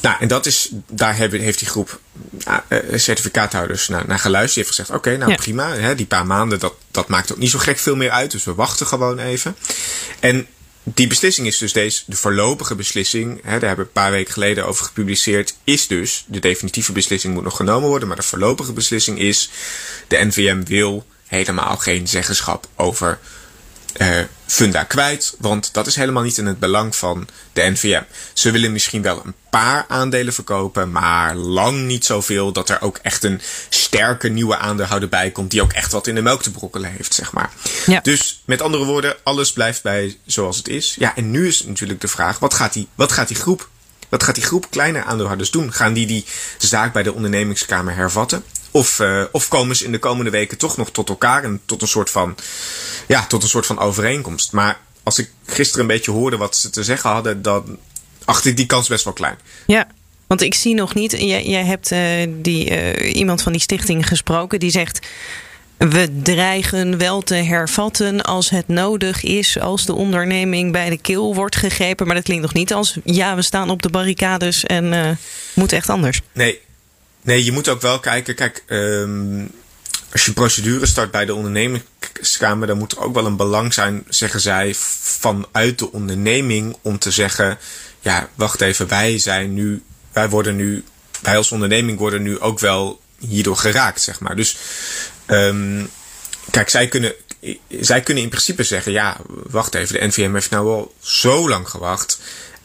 Nou, 0.01 0.17
en 0.21 0.29
dat 0.29 0.47
is, 0.47 0.69
daar 0.91 1.15
heeft 1.15 1.59
die 1.59 1.69
groep 1.69 2.01
uh, 2.49 2.79
certificaathouders 2.95 3.89
naar, 3.89 4.07
naar 4.07 4.19
geluisterd. 4.19 4.55
Die 4.55 4.65
heeft 4.65 4.77
gezegd, 4.77 4.89
oké, 4.89 4.99
okay, 4.99 5.19
nou 5.19 5.31
ja. 5.31 5.37
prima. 5.37 5.75
Hè, 5.75 5.95
die 5.95 6.07
paar 6.07 6.27
maanden, 6.27 6.59
dat, 6.59 6.75
dat 6.91 7.09
maakt 7.09 7.33
ook 7.33 7.39
niet 7.39 7.51
zo 7.51 7.59
gek 7.59 7.79
veel 7.79 7.97
meer 7.97 8.11
uit. 8.11 8.31
Dus 8.31 8.45
we 8.45 8.55
wachten 8.55 8.87
gewoon 8.87 9.19
even. 9.19 9.57
En 10.21 10.47
die 10.83 11.07
beslissing 11.07 11.47
is 11.47 11.59
dus 11.59 11.73
deze, 11.73 12.03
de 12.07 12.17
voorlopige 12.17 12.75
beslissing. 12.75 13.41
Hè, 13.43 13.59
daar 13.59 13.69
hebben 13.69 13.77
we 13.77 13.83
een 13.83 14.03
paar 14.03 14.11
weken 14.11 14.33
geleden 14.33 14.67
over 14.67 14.85
gepubliceerd. 14.85 15.55
Is 15.65 15.87
dus, 15.87 16.25
de 16.27 16.41
definitieve 16.41 16.93
beslissing 16.93 17.35
moet 17.35 17.45
nog 17.45 17.57
genomen 17.57 17.89
worden. 17.89 18.09
Maar 18.09 18.17
de 18.17 18.23
voorlopige 18.23 18.73
beslissing 18.73 19.19
is, 19.19 19.51
de 20.09 20.25
NVM 20.25 20.63
wil 20.65 21.07
helemaal 21.29 21.77
geen 21.77 22.09
zeggenschap 22.09 22.67
over 22.77 23.19
uh, 23.97 24.19
funda 24.47 24.85
kwijt. 24.85 25.35
Want 25.39 25.73
dat 25.73 25.87
is 25.87 25.97
helemaal 25.97 26.23
niet 26.23 26.39
in 26.39 26.47
het 26.47 26.59
belang 26.59 26.97
van 26.97 27.29
de 27.53 27.63
NVM. 27.63 28.03
Ze 28.33 28.51
willen 28.51 28.73
misschien 28.73 29.03
wel 29.03 29.23
een 29.25 29.35
paar 29.51 29.85
aandelen 29.89 30.33
verkopen, 30.33 30.91
maar 30.91 31.35
lang 31.35 31.87
niet 31.87 32.05
zoveel 32.05 32.53
dat 32.53 32.69
er 32.69 32.83
ook 32.83 32.99
echt 33.03 33.25
een 33.25 33.41
sterke 33.69 34.29
nieuwe 34.29 34.57
aandeelhouder 34.57 35.09
bij 35.09 35.31
komt. 35.31 35.51
Die 35.51 35.63
ook 35.63 35.73
echt 35.73 35.93
wat 35.93 36.07
in 36.07 36.15
de 36.15 36.23
melk 36.23 36.43
te 36.43 36.51
brokkelen 36.51 36.91
heeft, 36.91 37.15
zeg 37.15 37.33
maar. 37.33 37.51
Ja. 37.87 38.01
Dus 38.01 38.43
met 38.45 38.63
andere 38.63 38.85
woorden, 38.85 39.17
alles 39.23 39.53
blijft 39.53 39.83
bij 39.83 40.17
zoals 40.27 40.57
het 40.57 40.69
is. 40.69 40.97
Ja, 40.99 41.17
en 41.17 41.31
nu 41.31 41.47
is 41.47 41.65
natuurlijk 41.65 42.01
de 42.01 42.09
vraag: 42.09 42.39
wat 42.39 42.55
gaat 42.55 42.73
die, 42.73 42.89
wat 42.95 43.13
gaat 43.13 43.29
die 43.29 43.37
groep 43.37 43.69
wat 44.09 44.23
gaat 44.23 44.35
die 44.35 44.45
groep 44.45 44.67
kleine 44.71 45.05
aandeelhouders 45.05 45.51
doen? 45.51 45.73
Gaan 45.73 45.93
die 45.93 46.07
die 46.07 46.25
zaak 46.59 46.93
bij 46.93 47.03
de 47.03 47.13
ondernemingskamer 47.13 47.95
hervatten? 47.95 48.45
Of, 48.71 48.99
uh, 48.99 49.25
of 49.33 49.49
komen 49.49 49.77
ze 49.77 49.85
in 49.85 49.93
de 49.93 49.99
komende 49.99 50.31
weken 50.31 50.59
toch 50.59 50.77
nog 50.77 50.91
tot 50.91 51.09
elkaar 51.09 51.45
en 51.45 51.61
tot 51.65 51.83
een 51.83 51.89
soort 51.89 52.11
van, 52.11 52.37
ja, 53.07 53.27
tot 53.27 53.43
een 53.43 53.49
soort 53.49 53.67
van 53.67 53.79
overeenkomst. 53.79 54.53
Maar 54.53 54.79
als 55.03 55.19
ik 55.19 55.31
gisteren 55.47 55.81
een 55.81 55.95
beetje 55.95 56.11
hoorde 56.11 56.37
wat 56.37 56.57
ze 56.57 56.71
te 56.71 56.85
zeggen 56.85 57.11
hadden, 57.11 57.43
dan 57.43 57.79
acht 58.25 58.45
ik 58.45 58.57
die 58.57 58.67
kans 58.67 58.89
best 58.89 59.05
wel 59.05 59.13
klein. 59.13 59.39
Ja, 59.67 59.87
Want 60.27 60.41
ik 60.41 60.55
zie 60.55 60.75
nog 60.75 60.95
niet, 60.95 61.13
jij, 61.13 61.65
hebt 61.65 61.91
uh, 61.93 62.01
die, 62.29 62.71
uh, 62.71 63.15
iemand 63.15 63.43
van 63.43 63.53
die 63.53 63.61
stichting 63.61 64.09
gesproken 64.09 64.61
die 64.61 64.71
zegt. 64.71 65.07
We 65.79 66.21
dreigen 66.23 66.99
wel 66.99 67.23
te 67.23 67.35
hervatten 67.35 68.23
als 68.23 68.51
het 68.51 68.69
nodig 68.69 69.23
is, 69.23 69.59
als 69.61 69.87
de 69.87 69.95
onderneming 69.95 70.73
bij 70.73 70.91
de 70.91 70.99
keel 70.99 71.35
wordt 71.35 71.57
gegrepen. 71.57 72.07
Maar 72.07 72.15
dat 72.15 72.25
klinkt 72.25 72.43
nog 72.43 72.55
niet 72.55 72.73
als 72.73 72.99
ja, 73.05 73.35
we 73.35 73.43
staan 73.43 73.71
op 73.71 73.83
de 73.83 73.91
barricades 73.91 74.65
en 74.65 74.93
uh, 74.93 75.11
moet 75.55 75.73
echt 75.73 75.89
anders. 75.89 76.21
Nee, 76.33 76.61
nee, 77.23 77.45
je 77.45 77.53
moet 77.53 77.69
ook 77.69 77.81
wel 77.81 78.01
kijken. 78.01 78.35
Kijk, 78.35 78.65
um, 78.69 79.51
als 80.13 80.25
je 80.25 80.33
procedure 80.33 80.87
start 80.87 81.11
bij 81.11 81.25
de 81.25 81.35
ondernemingskamer, 81.35 82.67
dan 82.67 82.79
moet 82.79 82.93
er 82.93 83.01
ook 83.01 83.15
wel 83.15 83.27
een 83.27 83.37
belang 83.37 83.75
zijn, 83.75 84.05
zeggen 84.09 84.41
zij, 84.41 84.75
vanuit 85.01 85.79
de 85.79 85.93
onderneming 85.93 86.77
om 86.83 86.99
te 86.99 87.11
zeggen: 87.11 87.59
ja, 88.01 88.29
wacht 88.35 88.61
even, 88.61 88.89
wij 88.89 89.19
zijn 89.19 89.55
nu, 89.55 89.83
wij 90.13 90.29
worden 90.29 90.57
nu, 90.57 90.85
wij 91.21 91.37
als 91.37 91.53
onderneming 91.53 91.99
worden 91.99 92.23
nu 92.23 92.41
ook 92.41 92.59
wel 92.59 93.01
hierdoor 93.19 93.57
geraakt, 93.57 94.01
zeg 94.01 94.21
maar. 94.21 94.37
Dus, 94.37 94.57
um, 95.29 95.91
kijk, 96.51 96.69
zij 96.69 96.89
kunnen, 96.89 97.15
zij 97.81 98.01
kunnen 98.01 98.23
in 98.23 98.29
principe 98.29 98.63
zeggen: 98.63 98.93
ja, 98.93 99.17
wacht 99.27 99.75
even, 99.75 100.01
de 100.01 100.07
NVM 100.07 100.35
heeft 100.35 100.51
nou 100.51 100.69
al 100.69 100.95
zo 101.01 101.49
lang 101.49 101.69
gewacht 101.69 102.19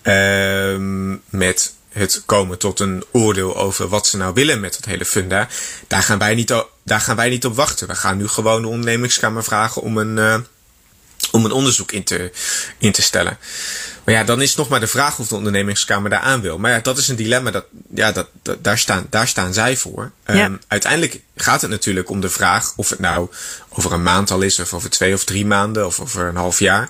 um, 0.03 1.21
met 1.29 1.73
het 1.89 2.23
komen 2.25 2.57
tot 2.57 2.79
een 2.79 3.03
oordeel 3.11 3.57
over 3.57 3.87
wat 3.87 4.07
ze 4.07 4.17
nou 4.17 4.33
willen 4.33 4.59
met 4.59 4.73
dat 4.73 4.85
hele 4.85 5.05
funda. 5.05 5.47
Daar 5.87 6.03
gaan 6.03 6.17
wij 6.17 6.35
niet, 6.35 6.53
daar 6.83 7.01
gaan 7.01 7.15
wij 7.15 7.29
niet 7.29 7.45
op 7.45 7.55
wachten. 7.55 7.87
We 7.87 7.95
gaan 7.95 8.17
nu 8.17 8.27
gewoon 8.27 8.61
de 8.61 8.67
ondernemingskamer 8.67 9.43
vragen 9.43 9.81
om 9.81 9.97
een, 9.97 10.17
uh, 10.17 10.35
om 11.29 11.45
een 11.45 11.51
onderzoek 11.51 11.91
in 11.91 12.03
te, 12.03 12.31
in 12.77 12.91
te 12.91 13.01
stellen. 13.01 13.37
Maar 14.03 14.13
ja, 14.15 14.23
dan 14.23 14.41
is 14.41 14.55
nog 14.55 14.69
maar 14.69 14.79
de 14.79 14.87
vraag 14.87 15.19
of 15.19 15.27
de 15.27 15.35
ondernemingskamer 15.35 16.09
daar 16.09 16.19
aan 16.19 16.41
wil. 16.41 16.57
Maar 16.57 16.71
ja, 16.71 16.79
dat 16.79 16.97
is 16.97 17.07
een 17.07 17.15
dilemma. 17.15 17.51
Dat, 17.51 17.65
ja, 17.95 18.11
dat, 18.11 18.27
dat 18.41 18.63
daar, 18.63 18.77
staan, 18.77 19.07
daar 19.09 19.27
staan 19.27 19.53
zij 19.53 19.77
voor. 19.77 20.11
Ja. 20.25 20.45
Um, 20.45 20.59
uiteindelijk 20.67 21.19
gaat 21.35 21.61
het 21.61 21.69
natuurlijk 21.69 22.09
om 22.09 22.21
de 22.21 22.29
vraag 22.29 22.73
of 22.75 22.89
het 22.89 22.99
nou 22.99 23.29
over 23.69 23.91
een 23.91 24.03
maand 24.03 24.31
al 24.31 24.41
is, 24.41 24.59
of 24.59 24.73
over 24.73 24.89
twee 24.89 25.13
of 25.13 25.23
drie 25.23 25.45
maanden, 25.45 25.85
of 25.85 25.99
over 25.99 26.25
een 26.25 26.35
half 26.35 26.59
jaar. 26.59 26.89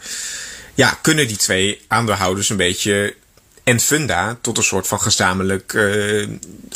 Ja, 0.73 0.99
kunnen 1.01 1.27
die 1.27 1.37
twee 1.37 1.81
aandeelhouders 1.87 2.49
een 2.49 2.57
beetje 2.57 3.15
en 3.63 3.79
Funda 3.79 4.37
tot 4.41 4.57
een 4.57 4.63
soort 4.63 4.87
van 4.87 5.01
gezamenlijk 5.01 5.73
uh, 5.73 6.27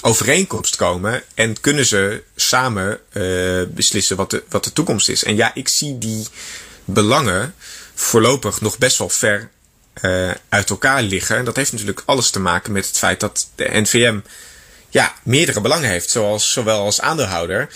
overeenkomst 0.02 0.76
komen. 0.76 1.24
En 1.34 1.62
kunnen 1.62 1.86
ze 1.86 2.24
samen 2.36 3.00
uh, 3.13 3.63
beslissen 3.70 4.17
wat 4.17 4.30
de, 4.30 4.43
wat 4.50 4.63
de 4.63 4.74
toekomst 4.74 5.10
is. 5.10 5.24
En 5.24 5.36
ja, 5.36 5.52
ik 5.54 5.67
zie 5.67 5.98
die 5.98 6.28
belangen 6.88 7.56
voorlopig 7.93 8.62
nog 8.62 8.78
best 8.78 8.97
wel 8.97 9.10
ver 9.10 9.50
uh, 10.02 10.32
uit 10.50 10.69
elkaar 10.69 11.02
liggen. 11.02 11.38
En 11.38 11.45
dat 11.45 11.56
heeft 11.56 11.71
natuurlijk 11.71 12.04
alles 12.06 12.30
te 12.30 12.39
maken 12.39 12.71
met 12.71 12.88
het 12.88 12.97
feit 12.97 13.19
dat 13.19 13.47
de 13.56 13.69
NVM 13.71 14.19
ja, 14.89 15.13
meerdere 15.23 15.62
belangen 15.62 15.89
heeft. 15.89 16.10
Zoals, 16.10 16.52
zowel 16.52 16.84
als 16.84 17.02
aandeelhouder 17.02 17.69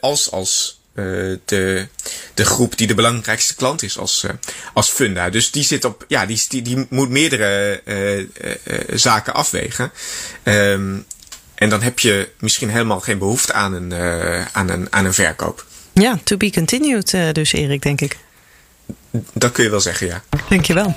als 0.00 0.30
als 0.30 0.78
uh, 0.98 1.36
de, 1.44 1.86
de 2.34 2.44
groep 2.44 2.76
die 2.76 2.86
de 2.86 2.94
belangrijkste 2.94 3.54
klant 3.54 3.82
is 3.82 3.98
als, 3.98 4.22
uh, 4.24 4.30
als 4.72 4.88
funda. 4.88 5.30
Dus 5.30 5.50
die 5.50 5.64
zit 5.64 5.84
op, 5.84 6.04
ja, 6.08 6.26
die, 6.26 6.44
die, 6.48 6.62
die 6.62 6.86
moet 6.90 7.08
meerdere 7.08 7.80
uh, 7.84 8.24
zaken 8.94 9.34
afwegen. 9.34 9.92
Um, 10.44 11.06
en 11.54 11.68
dan 11.68 11.82
heb 11.82 11.98
je 11.98 12.28
misschien 12.38 12.70
helemaal 12.70 13.00
geen 13.00 13.18
behoefte 13.18 13.52
aan 13.52 13.72
een, 13.72 13.92
aan 14.52 14.68
een, 14.68 14.86
aan 14.90 15.04
een 15.04 15.14
verkoop. 15.14 15.66
Ja, 15.98 16.18
to 16.24 16.36
be 16.36 16.50
continued 16.50 17.34
dus 17.34 17.52
Erik, 17.52 17.82
denk 17.82 18.00
ik. 18.00 18.16
Dat 19.32 19.52
kun 19.52 19.64
je 19.64 19.70
wel 19.70 19.80
zeggen, 19.80 20.06
ja. 20.06 20.22
Dankjewel. 20.48 20.94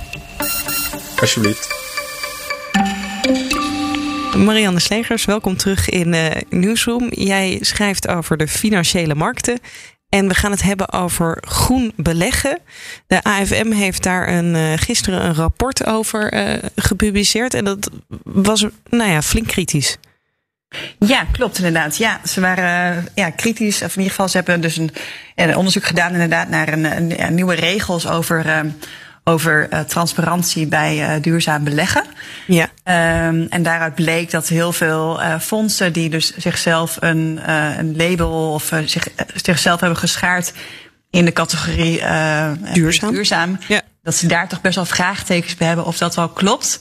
Alsjeblieft. 1.19 1.79
Marianne 4.37 4.79
Slegers, 4.79 5.25
welkom 5.25 5.57
terug 5.57 5.89
in 5.89 6.13
uh, 6.13 6.27
Newsroom. 6.49 7.07
Jij 7.09 7.57
schrijft 7.61 8.07
over 8.07 8.37
de 8.37 8.47
financiële 8.47 9.15
markten. 9.15 9.59
En 10.09 10.27
we 10.27 10.33
gaan 10.33 10.51
het 10.51 10.61
hebben 10.61 10.91
over 10.91 11.43
groen 11.47 11.93
beleggen. 11.95 12.59
De 13.07 13.23
AFM 13.23 13.71
heeft 13.71 14.03
daar 14.03 14.27
een, 14.27 14.55
uh, 14.55 14.73
gisteren 14.75 15.25
een 15.25 15.33
rapport 15.33 15.85
over 15.85 16.33
uh, 16.33 16.69
gepubliceerd. 16.75 17.53
En 17.53 17.65
dat 17.65 17.89
was 18.23 18.65
nou 18.89 19.09
ja, 19.11 19.21
flink 19.21 19.47
kritisch. 19.47 19.97
Ja, 20.99 21.25
klopt 21.31 21.57
inderdaad. 21.57 21.97
Ja, 21.97 22.19
ze 22.25 22.41
waren 22.41 23.07
ja, 23.15 23.29
kritisch. 23.29 23.81
Of 23.81 23.91
in 23.91 23.97
ieder 23.97 24.10
geval, 24.10 24.27
ze 24.27 24.38
hebben 24.38 24.62
dus 24.62 24.77
een, 24.77 24.91
een 25.36 25.55
onderzoek 25.55 25.86
gedaan 25.86 26.12
inderdaad 26.12 26.49
naar 26.49 26.73
een, 26.73 26.84
een, 26.97 27.23
een 27.23 27.36
nieuwe 27.36 27.55
regels 27.55 28.07
over 28.07 28.65
over 29.23 29.67
uh, 29.73 29.79
transparantie 29.79 30.67
bij 30.67 31.15
uh, 31.15 31.21
duurzaam 31.21 31.63
beleggen. 31.63 32.03
Ja. 32.47 32.63
Um, 33.27 33.47
en 33.49 33.63
daaruit 33.63 33.95
bleek 33.95 34.31
dat 34.31 34.47
heel 34.47 34.73
veel 34.73 35.21
uh, 35.21 35.39
fondsen 35.39 35.93
die 35.93 36.10
dus 36.10 36.36
zichzelf 36.38 36.97
een, 36.99 37.39
een 37.79 37.95
label 37.95 38.53
of 38.53 38.71
zich, 38.86 39.07
zichzelf 39.36 39.79
hebben 39.79 39.99
geschaard 39.99 40.53
in 41.10 41.25
de 41.25 41.34
categorie 41.34 42.01
duurzaam, 42.73 43.12
duurzaam 43.12 43.57
ja. 43.67 43.81
dat 44.03 44.15
ze 44.15 44.27
daar 44.27 44.47
toch 44.47 44.62
best 44.62 44.75
wel 44.75 44.86
vraagtekens 44.86 45.55
bij 45.55 45.67
hebben 45.67 45.86
of 45.86 45.97
dat 45.97 46.15
wel 46.15 46.29
klopt. 46.29 46.79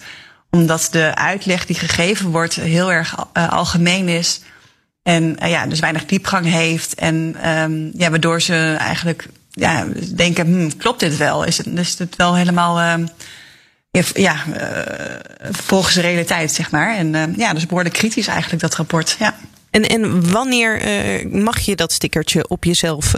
Omdat 0.51 0.89
de 0.91 1.15
uitleg 1.15 1.67
die 1.67 1.77
gegeven 1.77 2.31
wordt 2.31 2.55
heel 2.55 2.93
erg 2.93 3.15
algemeen 3.33 4.09
is. 4.09 4.41
En 5.03 5.37
ja, 5.45 5.67
dus 5.67 5.81
weinig 5.81 6.07
diepgang 6.07 6.47
heeft. 6.47 6.95
En 6.95 7.37
um, 7.49 7.91
ja, 7.95 8.11
waardoor 8.11 8.43
ze 8.43 8.77
eigenlijk 8.79 9.27
ja, 9.51 9.87
denken, 10.15 10.47
hm, 10.47 10.71
klopt 10.77 11.01
dit 11.01 11.17
wel? 11.17 11.45
Is 11.45 11.59
het, 11.59 11.67
is 11.67 11.99
het 11.99 12.17
wel 12.17 12.35
helemaal 12.37 12.81
uh, 12.81 14.05
ja, 14.13 14.37
uh, 14.47 15.51
volgens 15.51 15.95
de 15.95 16.01
realiteit, 16.01 16.53
zeg 16.53 16.71
maar. 16.71 16.97
En 16.97 17.15
uh, 17.15 17.37
ja, 17.37 17.53
dus 17.53 17.67
behoorlijk 17.67 17.95
kritisch 17.95 18.27
eigenlijk, 18.27 18.63
dat 18.63 18.75
rapport. 18.75 19.17
Ja. 19.19 19.35
En, 19.71 19.83
en 19.83 20.31
wanneer 20.31 20.83
mag 21.29 21.59
je 21.59 21.77
dat 21.77 21.93
stickertje 21.93 22.49
op 22.49 22.65
jezelf 22.65 23.15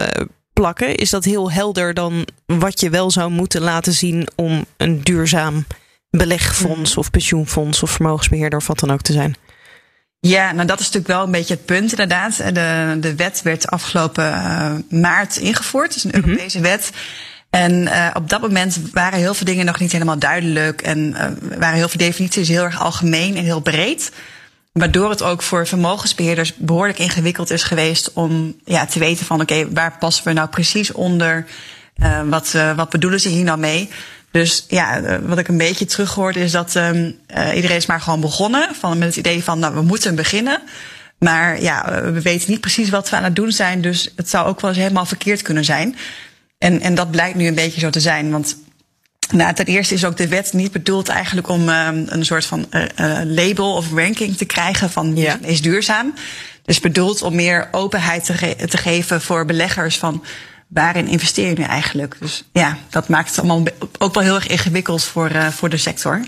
plakken? 0.53 0.95
Is 0.95 1.11
dat 1.11 1.25
heel 1.25 1.53
helder 1.53 1.95
dan 1.95 2.27
wat 2.47 2.81
je 2.81 2.91
wel 2.91 3.11
zou 3.11 3.31
moeten 3.31 3.61
laten 3.61 3.93
zien 3.93 4.29
om 4.35 4.65
een 4.77 5.03
duurzaam 5.03 5.67
belegfonds 6.17 6.97
of 6.97 7.11
pensioenfonds 7.11 7.83
of 7.83 7.91
vermogensbeheerder 7.91 8.59
of 8.59 8.67
wat 8.67 8.79
dan 8.79 8.91
ook 8.91 9.03
te 9.03 9.13
zijn? 9.13 9.37
Ja, 10.21 10.53
nou 10.53 10.67
dat 10.67 10.81
is 10.81 10.85
natuurlijk 10.87 11.15
wel 11.15 11.25
een 11.25 11.31
beetje 11.31 11.55
het 11.55 11.65
punt 11.65 11.91
inderdaad. 11.91 12.37
De, 12.37 12.97
de 13.01 13.15
wet 13.15 13.43
werd 13.43 13.67
afgelopen 13.67 14.25
uh, 14.25 14.75
maart 15.01 15.37
ingevoerd. 15.37 15.95
Het 15.95 15.97
is 15.97 16.05
een 16.05 16.15
Europese 16.15 16.59
mm 16.59 16.65
-hmm. 16.65 16.73
wet. 16.73 16.91
En 17.51 17.73
uh, 17.73 18.11
op 18.15 18.29
dat 18.29 18.41
moment 18.41 18.81
waren 18.93 19.19
heel 19.19 19.35
veel 19.35 19.47
dingen 19.47 19.65
nog 19.65 19.81
niet 19.81 19.93
helemaal 19.93 20.19
duidelijk. 20.19 20.83
En 20.83 20.99
uh, 20.99 21.59
waren 21.59 21.77
heel 21.77 21.89
veel 21.89 22.01
definities 22.01 22.49
heel 22.49 22.65
erg 22.65 22.81
algemeen 22.81 23.37
en 23.37 23.45
heel 23.45 23.61
breed. 23.61 24.13
Waardoor 24.73 25.11
het 25.11 25.23
ook 25.23 25.43
voor 25.43 25.67
vermogensbeheerders 25.67 26.55
behoorlijk 26.55 26.99
ingewikkeld 26.99 27.51
is 27.51 27.63
geweest 27.63 28.13
om 28.13 28.55
ja, 28.65 28.87
te 28.87 28.99
weten 28.99 29.27
van 29.27 29.41
oké, 29.41 29.53
okay, 29.53 29.69
waar 29.73 29.97
passen 29.99 30.25
we 30.25 30.33
nou 30.33 30.49
precies 30.49 30.93
onder? 30.93 31.47
Wat, 32.25 32.55
wat 32.77 32.91
bedoelen 32.91 33.21
ze 33.21 33.29
hier 33.29 33.45
nou 33.45 33.59
mee? 33.59 33.91
Dus 34.33 34.65
ja, 34.69 35.21
wat 35.21 35.39
ik 35.39 35.49
een 35.49 35.59
beetje 35.59 35.85
teruggehoord 35.85 36.37
is 36.37 36.53
dat 36.53 36.75
um, 36.75 37.19
uh, 37.37 37.55
iedereen 37.55 37.77
is 37.77 37.87
maar 37.87 38.01
gewoon 38.01 38.21
begonnen. 38.21 38.75
Van, 38.75 38.99
met 38.99 39.09
het 39.09 39.17
idee 39.17 39.45
van, 39.45 39.59
nou, 39.59 39.75
we 39.75 39.83
moeten 39.83 40.15
beginnen. 40.15 40.63
Maar 41.19 41.63
ja, 41.63 42.03
we 42.13 42.23
weten 42.23 42.51
niet 42.51 42.61
precies 42.61 42.91
wat 42.91 43.11
we 43.11 43.17
aan 43.17 43.25
het 43.25 43.37
doen 43.37 43.53
zijn. 43.53 43.81
Dus 43.81 44.13
het 44.17 44.31
zou 44.31 44.47
ook 44.47 44.61
wel 44.61 44.71
eens 44.71 44.79
helemaal 44.79 45.07
verkeerd 45.07 45.43
kunnen 45.43 45.65
zijn. 45.65 45.97
En, 46.59 46.81
en 46.81 46.95
dat 46.95 47.11
blijkt 47.11 47.37
nu 47.37 47.47
een 47.47 47.55
beetje 47.55 47.81
zo 47.81 47.91
te 47.91 48.01
zijn. 48.01 48.31
Want 48.31 48.57
nou, 49.31 49.55
ten 49.55 49.65
eerste 49.65 49.95
is 49.95 50.05
ook 50.05 50.17
de 50.17 50.29
wet 50.29 50.53
niet 50.53 50.73
bedoeld 50.73 51.09
eigenlijk 51.09 51.49
om 51.49 51.69
um, 51.69 52.07
een 52.09 52.25
soort 52.25 52.45
van 52.45 52.67
uh, 52.71 52.83
uh, 53.01 53.21
label 53.25 53.75
of 53.75 53.93
ranking 53.93 54.37
te 54.37 54.45
krijgen 54.45 54.91
van 54.91 55.17
ja. 55.17 55.39
is 55.41 55.63
duurzaam. 55.63 56.15
Dus 56.65 56.81
bedoeld 56.81 57.23
om 57.23 57.35
meer 57.35 57.69
openheid 57.71 58.25
te, 58.25 58.35
ge 58.35 58.57
te 58.69 58.79
geven 58.79 59.21
voor 59.21 59.45
beleggers 59.45 59.99
van 59.99 60.25
waarin 60.73 61.09
investeer 61.09 61.49
je 61.49 61.55
nu 61.59 61.63
eigenlijk? 61.63 62.17
Dus 62.21 62.45
ja, 62.53 62.79
dat 62.91 63.09
maakt 63.09 63.29
het 63.29 63.39
allemaal 63.39 63.65
ook 63.99 64.15
wel 64.15 64.23
heel 64.23 64.35
erg 64.35 64.47
ingewikkeld 64.47 65.05
voor, 65.05 65.31
uh, 65.31 65.49
voor 65.49 65.69
de 65.69 65.77
sector. 65.77 66.21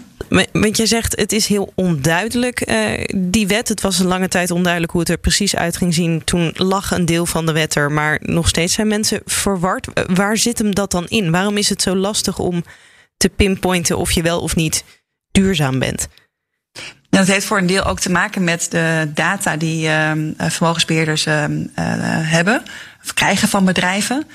Want 0.52 0.76
je 0.76 0.86
zegt 0.86 1.16
het 1.16 1.32
is 1.32 1.46
heel 1.46 1.72
onduidelijk, 1.74 2.70
uh, 2.70 3.04
die 3.16 3.46
wet. 3.46 3.68
Het 3.68 3.80
was 3.80 3.98
een 3.98 4.06
lange 4.06 4.28
tijd 4.28 4.50
onduidelijk 4.50 4.92
hoe 4.92 5.00
het 5.00 5.10
er 5.10 5.18
precies 5.18 5.56
uit 5.56 5.76
ging 5.76 5.94
zien. 5.94 6.24
Toen 6.24 6.52
lag 6.54 6.90
een 6.90 7.04
deel 7.04 7.26
van 7.26 7.46
de 7.46 7.52
wet 7.52 7.74
er, 7.74 7.92
maar 7.92 8.18
nog 8.22 8.48
steeds 8.48 8.74
zijn 8.74 8.88
mensen 8.88 9.20
verward. 9.24 9.88
Waar 10.14 10.36
zit 10.36 10.58
hem 10.58 10.74
dat 10.74 10.90
dan 10.90 11.06
in? 11.08 11.30
Waarom 11.30 11.56
is 11.56 11.68
het 11.68 11.82
zo 11.82 11.96
lastig 11.96 12.38
om 12.38 12.64
te 13.16 13.28
pinpointen 13.28 13.98
of 13.98 14.10
je 14.10 14.22
wel 14.22 14.40
of 14.40 14.56
niet 14.56 14.84
duurzaam 15.30 15.78
bent? 15.78 16.08
Dat 17.10 17.26
heeft 17.26 17.46
voor 17.46 17.58
een 17.58 17.66
deel 17.66 17.84
ook 17.84 18.00
te 18.00 18.10
maken 18.10 18.44
met 18.44 18.66
de 18.70 19.10
data 19.14 19.56
die 19.56 19.86
uh, 19.86 20.12
vermogensbeheerders 20.36 21.26
uh, 21.26 21.44
hebben 21.74 22.62
krijgen 23.14 23.48
van 23.48 23.64
bedrijven. 23.64 24.26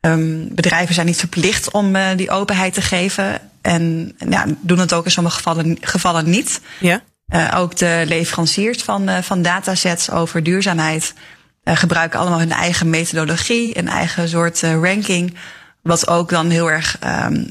Um, 0.00 0.48
bedrijven 0.54 0.94
zijn 0.94 1.06
niet 1.06 1.18
verplicht 1.18 1.70
om 1.70 1.96
uh, 1.96 2.06
die 2.16 2.30
openheid 2.30 2.74
te 2.74 2.82
geven. 2.82 3.40
En 3.62 4.14
ja, 4.28 4.46
doen 4.60 4.78
het 4.78 4.92
ook 4.92 5.04
in 5.04 5.10
sommige 5.10 5.36
gevallen, 5.36 5.76
gevallen 5.80 6.30
niet. 6.30 6.60
Ja. 6.78 7.02
Uh, 7.34 7.54
ook 7.56 7.76
de 7.76 8.02
leveranciers 8.06 8.82
van, 8.82 9.08
uh, 9.08 9.18
van 9.18 9.42
datasets 9.42 10.10
over 10.10 10.42
duurzaamheid 10.42 11.14
gebruiken 11.64 12.18
allemaal 12.18 12.38
hun 12.38 12.52
eigen 12.52 12.90
methodologie, 12.90 13.78
een 13.78 13.88
eigen 13.88 14.28
soort 14.28 14.60
ranking. 14.60 15.34
Wat 15.82 16.08
ook 16.08 16.28
dan 16.28 16.50
heel 16.50 16.70
erg 16.70 16.98
um, 17.26 17.50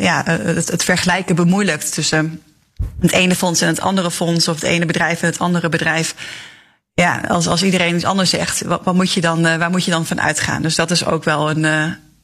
ja, 0.00 0.22
het, 0.26 0.68
het 0.68 0.84
vergelijken 0.84 1.34
bemoeilijkt 1.34 1.92
tussen 1.94 2.42
het 3.00 3.12
ene 3.12 3.34
fonds 3.34 3.60
en 3.60 3.68
het 3.68 3.80
andere 3.80 4.10
fonds, 4.10 4.48
of 4.48 4.54
het 4.54 4.64
ene 4.64 4.86
bedrijf 4.86 5.20
en 5.22 5.26
het 5.26 5.38
andere 5.38 5.68
bedrijf. 5.68 6.14
Ja, 6.94 7.20
als, 7.28 7.46
als 7.46 7.62
iedereen 7.62 7.94
iets 7.94 8.04
anders 8.04 8.30
zegt, 8.30 8.62
wat, 8.62 8.84
wat 8.84 8.94
moet 8.94 9.12
je 9.12 9.20
dan, 9.20 9.42
waar 9.42 9.70
moet 9.70 9.84
je 9.84 9.90
dan 9.90 10.06
van 10.06 10.20
uitgaan? 10.20 10.62
Dus 10.62 10.74
dat 10.74 10.90
is 10.90 11.04
ook 11.04 11.24
wel 11.24 11.50
een, 11.50 11.64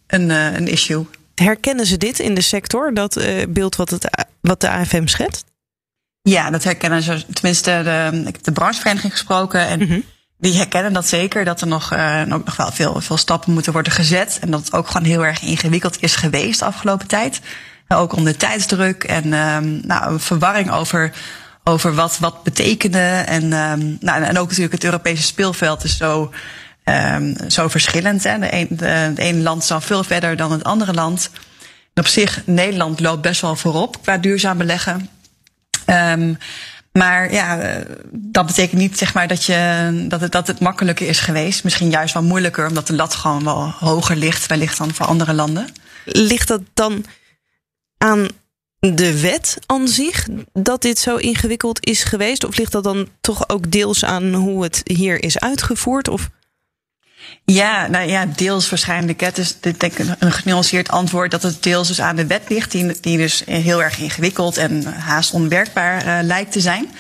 een, 0.07 0.31
een 0.31 0.69
issue. 0.69 1.07
Herkennen 1.35 1.87
ze 1.87 1.97
dit 1.97 2.19
in 2.19 2.35
de 2.35 2.41
sector, 2.41 2.95
dat 2.95 3.27
beeld 3.49 3.77
wat, 3.77 3.91
het, 3.91 4.27
wat 4.41 4.61
de 4.61 4.71
AFM 4.71 5.07
schetst? 5.07 5.45
Ja, 6.23 6.51
dat 6.51 6.65
herkennen 6.65 7.03
ze. 7.03 7.25
Tenminste, 7.33 7.81
de, 7.85 8.19
ik 8.27 8.35
heb 8.35 8.43
de 8.43 8.53
branchevereniging 8.53 9.13
gesproken. 9.13 9.67
En 9.67 9.79
mhm. 9.79 10.01
die 10.39 10.57
herkennen 10.57 10.93
dat 10.93 11.07
zeker. 11.07 11.45
Dat 11.45 11.61
er 11.61 11.67
nog, 11.67 11.93
ook 12.33 12.45
nog 12.45 12.57
wel 12.57 12.73
veel, 12.73 13.01
veel 13.01 13.17
stappen 13.17 13.53
moeten 13.53 13.73
worden 13.73 13.93
gezet. 13.93 14.39
En 14.41 14.51
dat 14.51 14.61
het 14.61 14.73
ook 14.73 14.87
gewoon 14.87 15.07
heel 15.07 15.25
erg 15.25 15.43
ingewikkeld 15.43 16.03
is 16.03 16.17
geweest 16.17 16.59
de 16.59 16.65
afgelopen 16.65 17.07
tijd. 17.07 17.41
Ook 17.89 18.13
onder 18.13 18.37
tijdsdruk 18.37 19.05
en 19.05 19.33
um, 19.33 19.81
nou, 19.87 20.13
een 20.13 20.21
verwarring 20.21 20.71
over, 20.71 21.13
over 21.69 21.95
wat, 21.95 22.19
wat 22.19 22.43
betekende. 22.43 23.25
En, 23.27 23.43
um, 23.43 23.97
nou, 24.01 24.23
en 24.23 24.39
ook 24.39 24.49
natuurlijk 24.49 24.73
het 24.73 24.85
Europese 24.85 25.23
speelveld 25.23 25.85
is 25.85 25.97
zo, 25.97 26.33
um, 26.85 27.37
zo 27.49 27.69
verschillend. 27.69 28.25
Hè. 28.25 28.39
De, 28.39 28.87
een, 28.87 29.17
ene 29.17 29.43
land 29.43 29.63
is 29.63 29.71
al 29.71 29.81
veel 29.81 30.05
verder 30.05 30.37
dan 30.37 30.53
het 30.53 30.65
andere 30.65 30.93
land. 30.93 31.31
En 31.95 32.03
op 32.03 32.09
zich, 32.09 32.43
Nederland 32.47 33.01
loopt 33.01 33.23
best 33.23 33.41
wel 33.41 33.57
voorop 33.57 34.03
qua 34.03 34.19
duurzaam 34.19 34.59
beleggen. 34.59 35.09
Um, 35.87 36.39
maar 36.93 37.33
ja, 37.33 37.59
eh, 37.59 37.85
dat 38.13 38.47
betekent 38.47 38.81
niet 38.81 38.99
zeg 38.99 39.15
maar, 39.15 39.29
dat, 39.29 39.45
je, 39.45 40.05
dat, 40.09 40.21
het, 40.21 40.33
dat 40.33 40.47
het 40.47 40.61
makkelijker 40.61 41.09
is 41.09 41.21
geweest. 41.21 41.65
Misschien 41.65 41.91
juist 41.91 42.15
wel 42.15 42.23
moeilijker, 42.23 42.69
omdat 42.69 42.87
de 42.87 42.95
lat 42.95 43.15
gewoon 43.15 43.45
wel 43.45 43.71
hoger 43.79 44.17
ligt, 44.17 44.47
wellicht 44.47 44.79
dan 44.79 44.95
voor 44.95 45.07
andere 45.07 45.33
landen. 45.33 45.69
Ligt 46.05 46.49
dat 46.49 46.61
dan 46.75 47.05
aan 47.99 48.29
de 48.81 49.21
wet 49.21 49.59
aan 49.67 49.89
zich 49.89 50.27
dat 50.53 50.83
dit 50.83 50.99
zo 50.99 51.17
ingewikkeld 51.17 51.87
is 51.87 52.05
geweest? 52.05 52.45
Of 52.45 52.57
ligt 52.57 52.73
dat 52.73 52.85
dan 52.85 53.09
toch 53.21 53.49
ook 53.49 53.71
deels 53.71 54.05
aan 54.05 54.35
hoe 54.35 54.63
het 54.63 54.81
hier 54.85 55.23
is 55.23 55.39
uitgevoerd? 55.39 56.09
Of? 56.09 56.31
Ja, 57.45 57.87
nou 57.87 58.09
ja, 58.09 58.27
deels 58.27 58.71
waarschijnlijk. 58.71 59.21
Het 59.21 59.39
is 59.39 59.61
denk 59.61 59.99
een 60.19 60.33
genuanceerd 60.33 60.89
antwoord 60.89 61.31
dat 61.31 61.43
het 61.43 61.63
deels 61.63 61.89
dus 61.89 62.01
aan 62.01 62.17
de 62.17 62.27
wet 62.27 62.43
ligt, 62.49 62.71
die, 62.71 63.01
die 63.01 63.17
dus 63.17 63.43
heel 63.47 63.83
erg 63.83 63.99
ingewikkeld 63.99 64.57
en 64.57 64.85
haast 64.85 65.33
onwerkbaar 65.33 66.07
uh, 66.07 66.19
lijkt 66.23 66.53
te 66.53 66.61
zijn. 66.61 66.91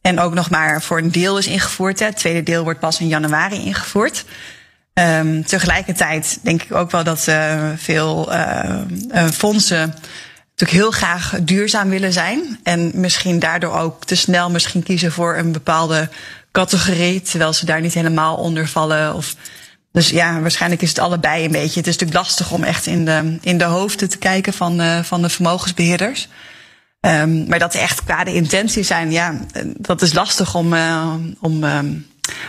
En 0.00 0.20
ook 0.20 0.34
nog 0.34 0.50
maar 0.50 0.82
voor 0.82 0.98
een 0.98 1.12
deel 1.12 1.38
is 1.38 1.46
ingevoerd. 1.46 1.98
Hè. 1.98 2.06
Het 2.06 2.16
tweede 2.16 2.42
deel 2.42 2.62
wordt 2.62 2.80
pas 2.80 3.00
in 3.00 3.08
januari 3.08 3.64
ingevoerd. 3.64 4.24
Um, 4.94 5.44
tegelijkertijd 5.44 6.38
denk 6.42 6.62
ik 6.62 6.74
ook 6.74 6.90
wel 6.90 7.04
dat 7.04 7.26
uh, 7.28 7.70
veel 7.76 8.32
uh, 8.32 9.28
fondsen 9.32 9.94
natuurlijk 10.56 10.82
heel 10.82 10.90
graag 10.90 11.34
duurzaam 11.42 11.88
willen 11.88 12.12
zijn. 12.12 12.58
En 12.62 12.90
misschien 12.94 13.38
daardoor 13.38 13.72
ook 13.72 14.04
te 14.04 14.14
snel 14.14 14.50
misschien 14.50 14.82
kiezen 14.82 15.12
voor 15.12 15.36
een 15.36 15.52
bepaalde 15.52 16.08
categorie, 16.52 17.22
terwijl 17.22 17.52
ze 17.52 17.66
daar 17.66 17.80
niet 17.80 17.94
helemaal 17.94 18.36
onder 18.36 18.68
vallen. 18.68 19.14
Of 19.14 19.34
dus 19.92 20.10
ja, 20.10 20.40
waarschijnlijk 20.40 20.82
is 20.82 20.88
het 20.88 20.98
allebei 20.98 21.44
een 21.44 21.52
beetje. 21.52 21.78
Het 21.78 21.86
is 21.86 21.98
natuurlijk 21.98 22.26
lastig 22.26 22.50
om 22.50 22.62
echt 22.62 22.86
in 22.86 23.04
de, 23.04 23.38
in 23.40 23.58
de 23.58 23.64
hoofden 23.64 24.08
te 24.08 24.18
kijken 24.18 24.52
van, 24.52 24.80
uh, 24.80 25.02
van 25.02 25.22
de 25.22 25.28
vermogensbeheerders. 25.28 26.28
Um, 27.00 27.48
maar 27.48 27.58
dat 27.58 27.74
er 27.74 27.80
echt 27.80 28.04
kwade 28.04 28.34
intenties 28.34 28.86
zijn, 28.86 29.12
ja, 29.12 29.40
dat 29.64 30.02
is 30.02 30.12
lastig 30.12 30.54
om, 30.54 30.72
uh, 30.72 31.14
om 31.40 31.64
um, 31.64 32.06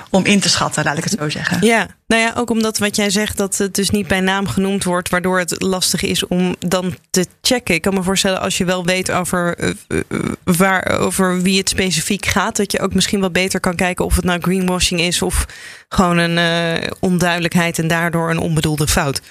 om 0.09 0.25
in 0.25 0.39
te 0.39 0.49
schatten, 0.49 0.83
laat 0.83 0.97
ik 0.97 1.03
het 1.03 1.15
zo 1.19 1.29
zeggen. 1.29 1.65
Ja, 1.65 1.87
nou 2.07 2.21
ja, 2.21 2.33
ook 2.35 2.49
omdat 2.49 2.77
wat 2.77 2.95
jij 2.95 3.09
zegt, 3.09 3.37
dat 3.37 3.57
het 3.57 3.75
dus 3.75 3.89
niet 3.89 4.07
bij 4.07 4.19
naam 4.19 4.47
genoemd 4.47 4.83
wordt, 4.83 5.09
waardoor 5.09 5.39
het 5.39 5.61
lastig 5.61 6.03
is 6.03 6.27
om 6.27 6.55
dan 6.59 6.97
te 7.09 7.25
checken. 7.41 7.75
Ik 7.75 7.81
kan 7.81 7.93
me 7.93 8.03
voorstellen, 8.03 8.41
als 8.41 8.57
je 8.57 8.65
wel 8.65 8.85
weet 8.85 9.11
over, 9.11 9.59
uh, 9.59 9.99
waar, 10.43 10.99
over 10.99 11.41
wie 11.41 11.57
het 11.57 11.69
specifiek 11.69 12.25
gaat, 12.25 12.55
dat 12.55 12.71
je 12.71 12.79
ook 12.79 12.93
misschien 12.93 13.19
wat 13.19 13.33
beter 13.33 13.59
kan 13.59 13.75
kijken 13.75 14.05
of 14.05 14.15
het 14.15 14.25
nou 14.25 14.39
greenwashing 14.41 15.01
is 15.01 15.21
of 15.21 15.45
gewoon 15.89 16.17
een 16.17 16.37
uh, 16.37 16.89
onduidelijkheid 16.99 17.79
en 17.79 17.87
daardoor 17.87 18.29
een 18.29 18.39
onbedoelde 18.39 18.87
fout. 18.87 19.21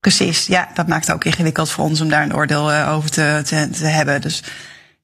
Precies, 0.00 0.46
ja, 0.46 0.68
dat 0.74 0.88
maakt 0.88 1.06
het 1.06 1.14
ook 1.14 1.24
ingewikkeld 1.24 1.70
voor 1.70 1.84
ons 1.84 2.00
om 2.00 2.08
daar 2.08 2.22
een 2.22 2.34
oordeel 2.34 2.72
over 2.72 3.10
te, 3.10 3.42
te, 3.44 3.68
te 3.70 3.86
hebben. 3.86 4.20
Dus 4.20 4.42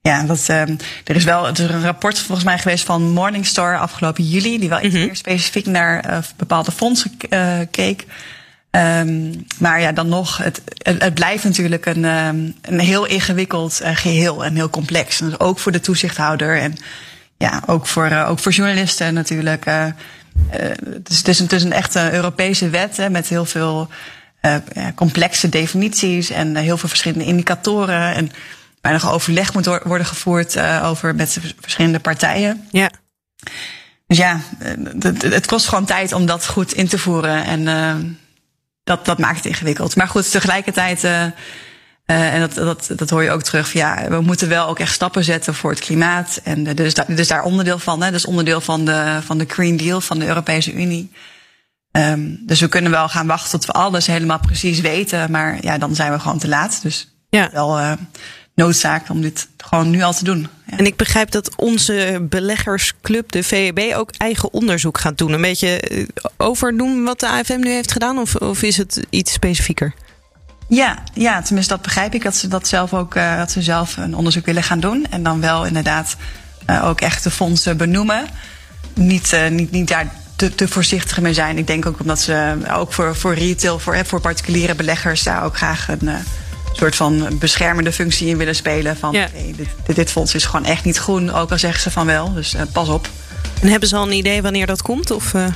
ja, 0.02 0.22
dat, 0.22 0.46
uh, 0.50 0.60
er 1.04 1.16
is 1.16 1.24
wel 1.24 1.46
er 1.46 1.52
is 1.52 1.58
een 1.58 1.82
rapport 1.82 2.18
volgens 2.18 2.46
mij 2.46 2.58
geweest 2.58 2.84
van 2.84 3.10
Morningstar 3.10 3.78
afgelopen 3.78 4.24
juli, 4.24 4.58
die 4.58 4.68
wel 4.68 4.82
iets 4.82 4.94
mhm. 4.94 5.04
meer 5.04 5.16
specifiek 5.16 5.66
naar 5.66 6.10
uh, 6.10 6.18
bepaalde 6.36 6.72
fondsen 6.72 7.12
uh, 7.30 7.58
keek. 7.70 8.06
Um, 8.70 9.46
maar 9.58 9.80
ja, 9.80 9.92
dan 9.92 10.08
nog, 10.08 10.36
het, 10.36 10.62
het, 10.82 11.14
blijft 11.14 11.44
natuurlijk 11.44 11.86
een, 11.86 12.04
um, 12.04 12.54
een 12.62 12.80
heel 12.80 13.04
ingewikkeld 13.04 13.80
uh, 13.82 13.96
geheel 13.96 14.44
en 14.44 14.54
heel 14.54 14.70
complex. 14.70 15.18
dus 15.18 15.40
ook 15.40 15.58
voor 15.58 15.72
de 15.72 15.80
toezichthouder 15.80 16.58
en 16.58 16.76
ja, 17.36 17.62
ook 17.66 17.86
voor, 17.86 18.10
ook 18.12 18.38
voor 18.38 18.52
journalisten 18.52 19.14
natuurlijk. 19.14 19.64
het, 19.64 21.08
is, 21.08 21.16
het, 21.16 21.28
is 21.28 21.38
een, 21.38 21.44
het 21.44 21.52
is 21.52 21.62
een 21.62 21.72
echte 21.72 22.12
Europese 22.12 22.68
wet 22.68 22.96
hè, 22.96 23.10
met 23.10 23.28
heel 23.28 23.44
veel 23.44 23.88
complexe 24.94 25.48
definities 25.48 26.30
en 26.30 26.56
heel 26.56 26.76
veel 26.76 26.88
verschillende 26.88 27.24
indicatoren. 27.24 28.14
En 28.14 28.30
nog 28.82 29.12
overleg 29.12 29.54
moet 29.54 29.66
worden 29.66 30.06
gevoerd 30.06 30.56
uh, 30.56 30.82
over 30.84 31.14
met 31.14 31.38
verschillende 31.60 32.00
partijen. 32.00 32.68
Ja. 32.70 32.90
Dus 34.06 34.18
ja, 34.18 34.40
het, 34.98 35.22
het, 35.22 35.46
kost 35.46 35.68
gewoon 35.68 35.84
tijd 35.84 36.12
om 36.12 36.26
dat 36.26 36.46
goed 36.46 36.72
in 36.72 36.88
te 36.88 36.98
voeren. 36.98 37.44
En 37.44 37.60
uh, 37.60 37.94
dat, 38.84 39.04
dat 39.04 39.18
maakt 39.18 39.36
het 39.36 39.46
ingewikkeld. 39.46 39.96
Maar 39.96 40.08
goed, 40.08 40.30
tegelijkertijd, 40.30 41.04
uh, 41.04 41.22
en 42.04 42.40
dat, 42.40 42.54
dat, 42.54 42.90
dat 42.96 43.10
hoor 43.10 43.22
je 43.22 43.30
ook 43.30 43.42
terug, 43.42 43.72
ja, 43.72 44.08
we 44.08 44.20
moeten 44.20 44.48
wel 44.48 44.66
ook 44.66 44.78
echt 44.78 44.92
stappen 44.92 45.24
zetten 45.24 45.54
voor 45.54 45.70
het 45.70 45.80
klimaat. 45.80 46.40
En 46.44 46.64
dus, 46.64 46.94
daar, 46.94 47.14
dus 47.14 47.28
daar 47.28 47.42
onderdeel 47.42 47.78
van, 47.78 48.02
hè, 48.02 48.10
dus 48.10 48.26
onderdeel 48.26 48.60
van 48.60 48.84
de, 48.84 49.18
van 49.24 49.38
de 49.38 49.44
Green 49.48 49.76
Deal 49.76 50.00
van 50.00 50.18
de 50.18 50.26
Europese 50.26 50.72
Unie. 50.72 51.12
Um, 51.92 52.42
dus 52.46 52.60
we 52.60 52.68
kunnen 52.68 52.90
wel 52.90 53.08
gaan 53.08 53.26
wachten 53.26 53.50
tot 53.50 53.66
we 53.66 53.72
alles 53.72 54.06
helemaal 54.06 54.40
precies 54.40 54.80
weten. 54.80 55.30
Maar 55.30 55.58
ja, 55.60 55.78
dan 55.78 55.94
zijn 55.94 56.12
we 56.12 56.18
gewoon 56.18 56.38
te 56.38 56.48
laat. 56.48 56.82
Dus 56.82 57.14
ja. 57.28 57.50
wel 57.52 57.96
noodzaak 58.54 59.08
om 59.08 59.20
dit 59.20 59.48
gewoon 59.56 59.90
nu 59.90 60.02
al 60.02 60.14
te 60.14 60.24
doen. 60.24 60.48
Ja. 60.66 60.76
En 60.76 60.86
ik 60.86 60.96
begrijp 60.96 61.30
dat 61.30 61.56
onze 61.56 62.26
beleggersclub, 62.30 63.32
de 63.32 63.42
VEB, 63.42 63.94
ook 63.94 64.10
eigen 64.16 64.52
onderzoek 64.52 64.98
gaat 64.98 65.18
doen. 65.18 65.32
Een 65.32 65.40
beetje 65.40 65.80
eh, 65.80 66.04
overdoen 66.36 67.04
wat 67.04 67.20
de 67.20 67.28
AFM 67.28 67.60
nu 67.60 67.70
heeft 67.70 67.92
gedaan, 67.92 68.18
of, 68.18 68.34
of 68.34 68.62
is 68.62 68.76
het 68.76 69.06
iets 69.10 69.32
specifieker? 69.32 69.94
Ja, 70.68 70.98
ja, 71.14 71.42
tenminste 71.42 71.74
dat 71.74 71.82
begrijp 71.82 72.14
ik. 72.14 72.22
Dat 72.22 72.36
ze 72.36 72.48
dat 72.48 72.68
zelf 72.68 72.94
ook 72.94 73.14
uh, 73.14 73.36
dat 73.36 73.50
ze 73.50 73.62
zelf 73.62 73.96
een 73.96 74.14
onderzoek 74.14 74.46
willen 74.46 74.62
gaan 74.62 74.80
doen. 74.80 75.06
En 75.10 75.22
dan 75.22 75.40
wel 75.40 75.66
inderdaad 75.66 76.16
uh, 76.66 76.84
ook 76.84 77.00
echt 77.00 77.22
de 77.22 77.30
fondsen 77.30 77.76
benoemen. 77.76 78.26
Niet, 78.94 79.32
uh, 79.32 79.48
niet, 79.48 79.70
niet 79.70 79.88
daar 79.88 80.12
te, 80.36 80.54
te 80.54 80.68
voorzichtig 80.68 81.20
mee 81.20 81.34
zijn. 81.34 81.58
Ik 81.58 81.66
denk 81.66 81.86
ook 81.86 82.00
omdat 82.00 82.20
ze 82.20 82.56
ook 82.72 82.92
voor, 82.92 83.16
voor 83.16 83.34
retail, 83.34 83.78
voor, 83.78 84.06
voor 84.06 84.20
particuliere 84.20 84.74
beleggers 84.74 85.22
daar 85.22 85.44
ook 85.44 85.56
graag 85.56 85.88
een 85.88 86.10
soort 86.72 86.96
van 86.96 87.38
beschermende 87.38 87.92
functie 87.92 88.28
in 88.28 88.36
willen 88.36 88.54
spelen. 88.54 88.96
Van 88.96 89.12
ja. 89.12 89.26
dit, 89.56 89.96
dit, 89.96 90.10
fonds 90.10 90.34
is 90.34 90.44
gewoon 90.44 90.66
echt 90.66 90.84
niet 90.84 90.96
groen, 90.96 91.32
ook 91.32 91.50
al 91.50 91.58
zeggen 91.58 91.80
ze 91.80 91.90
van 91.90 92.06
wel. 92.06 92.32
Dus 92.32 92.54
uh, 92.54 92.60
pas 92.72 92.88
op. 92.88 93.08
En 93.60 93.68
hebben 93.68 93.88
ze 93.88 93.96
al 93.96 94.06
een 94.06 94.12
idee 94.12 94.42
wanneer 94.42 94.66
dat 94.66 94.82
komt? 94.82 95.10
Of, 95.10 95.34
uh... 95.34 95.46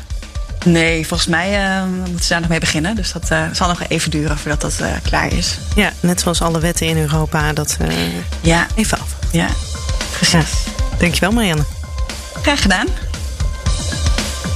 Nee, 0.64 1.07
volgens 1.07 1.29
mij 1.29 1.77
uh, 1.77 1.85
moeten 2.07 2.24
ze 2.24 2.29
daar 2.29 2.40
nog 2.40 2.48
mee 2.48 2.61
beginnen. 2.61 2.96
Dus 2.96 3.12
dat 3.12 3.27
zal 3.53 3.68
nog 3.68 3.83
even 3.88 4.11
duren 4.11 4.38
voordat 4.38 4.61
dat 4.61 4.83
klaar 5.03 5.33
is. 5.33 5.59
Ja, 5.77 5.92
net 6.00 6.20
zoals 6.20 6.42
alle 6.42 6.61
wetten 6.61 6.87
in 6.87 6.98
Europa. 6.98 7.53
Dat, 7.53 7.77
ja. 8.40 8.66
Even 8.74 8.98
af. 8.98 9.09
Ja, 9.33 9.48
precies. 10.16 10.33
Ja. 10.33 10.98
Dankjewel 10.98 11.33
Marianne. 11.33 11.64
Graag 12.42 12.62
gedaan. 12.62 12.87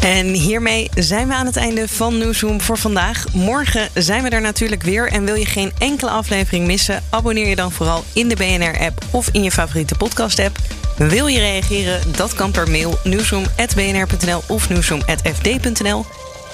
En 0.01 0.27
hiermee 0.27 0.91
zijn 0.95 1.29
we 1.29 1.35
aan 1.35 1.47
het 1.47 1.57
einde 1.57 1.89
van 1.89 2.19
Newsroom 2.19 2.61
voor 2.61 2.79
vandaag. 2.79 3.25
Morgen 3.33 3.89
zijn 3.95 4.23
we 4.23 4.29
er 4.29 4.41
natuurlijk 4.41 4.83
weer. 4.83 5.09
En 5.09 5.25
wil 5.25 5.35
je 5.35 5.47
geen 5.47 5.73
enkele 5.79 6.11
aflevering 6.11 6.67
missen? 6.67 7.03
Abonneer 7.11 7.49
je 7.49 7.57
dan 7.57 7.73
vooral 7.73 8.05
in 8.13 8.29
de 8.29 8.37
BNR-app 8.37 9.05
of 9.11 9.29
in 9.33 9.43
je 9.43 9.51
favoriete 9.51 9.95
podcast-app. 9.95 10.57
Wil 10.97 11.27
je 11.27 11.39
reageren? 11.39 12.01
Dat 12.17 12.35
kan 12.35 12.51
per 12.51 12.71
mail 12.71 12.99
newsroom.bnr.nl 13.05 14.43
of 14.49 14.69
newsroom.fd.nl. 14.69 16.05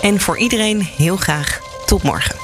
En 0.03 0.21
voor 0.21 0.39
iedereen 0.39 0.83
heel 0.97 1.17
graag 1.17 1.61
tot 1.87 2.03
morgen. 2.03 2.44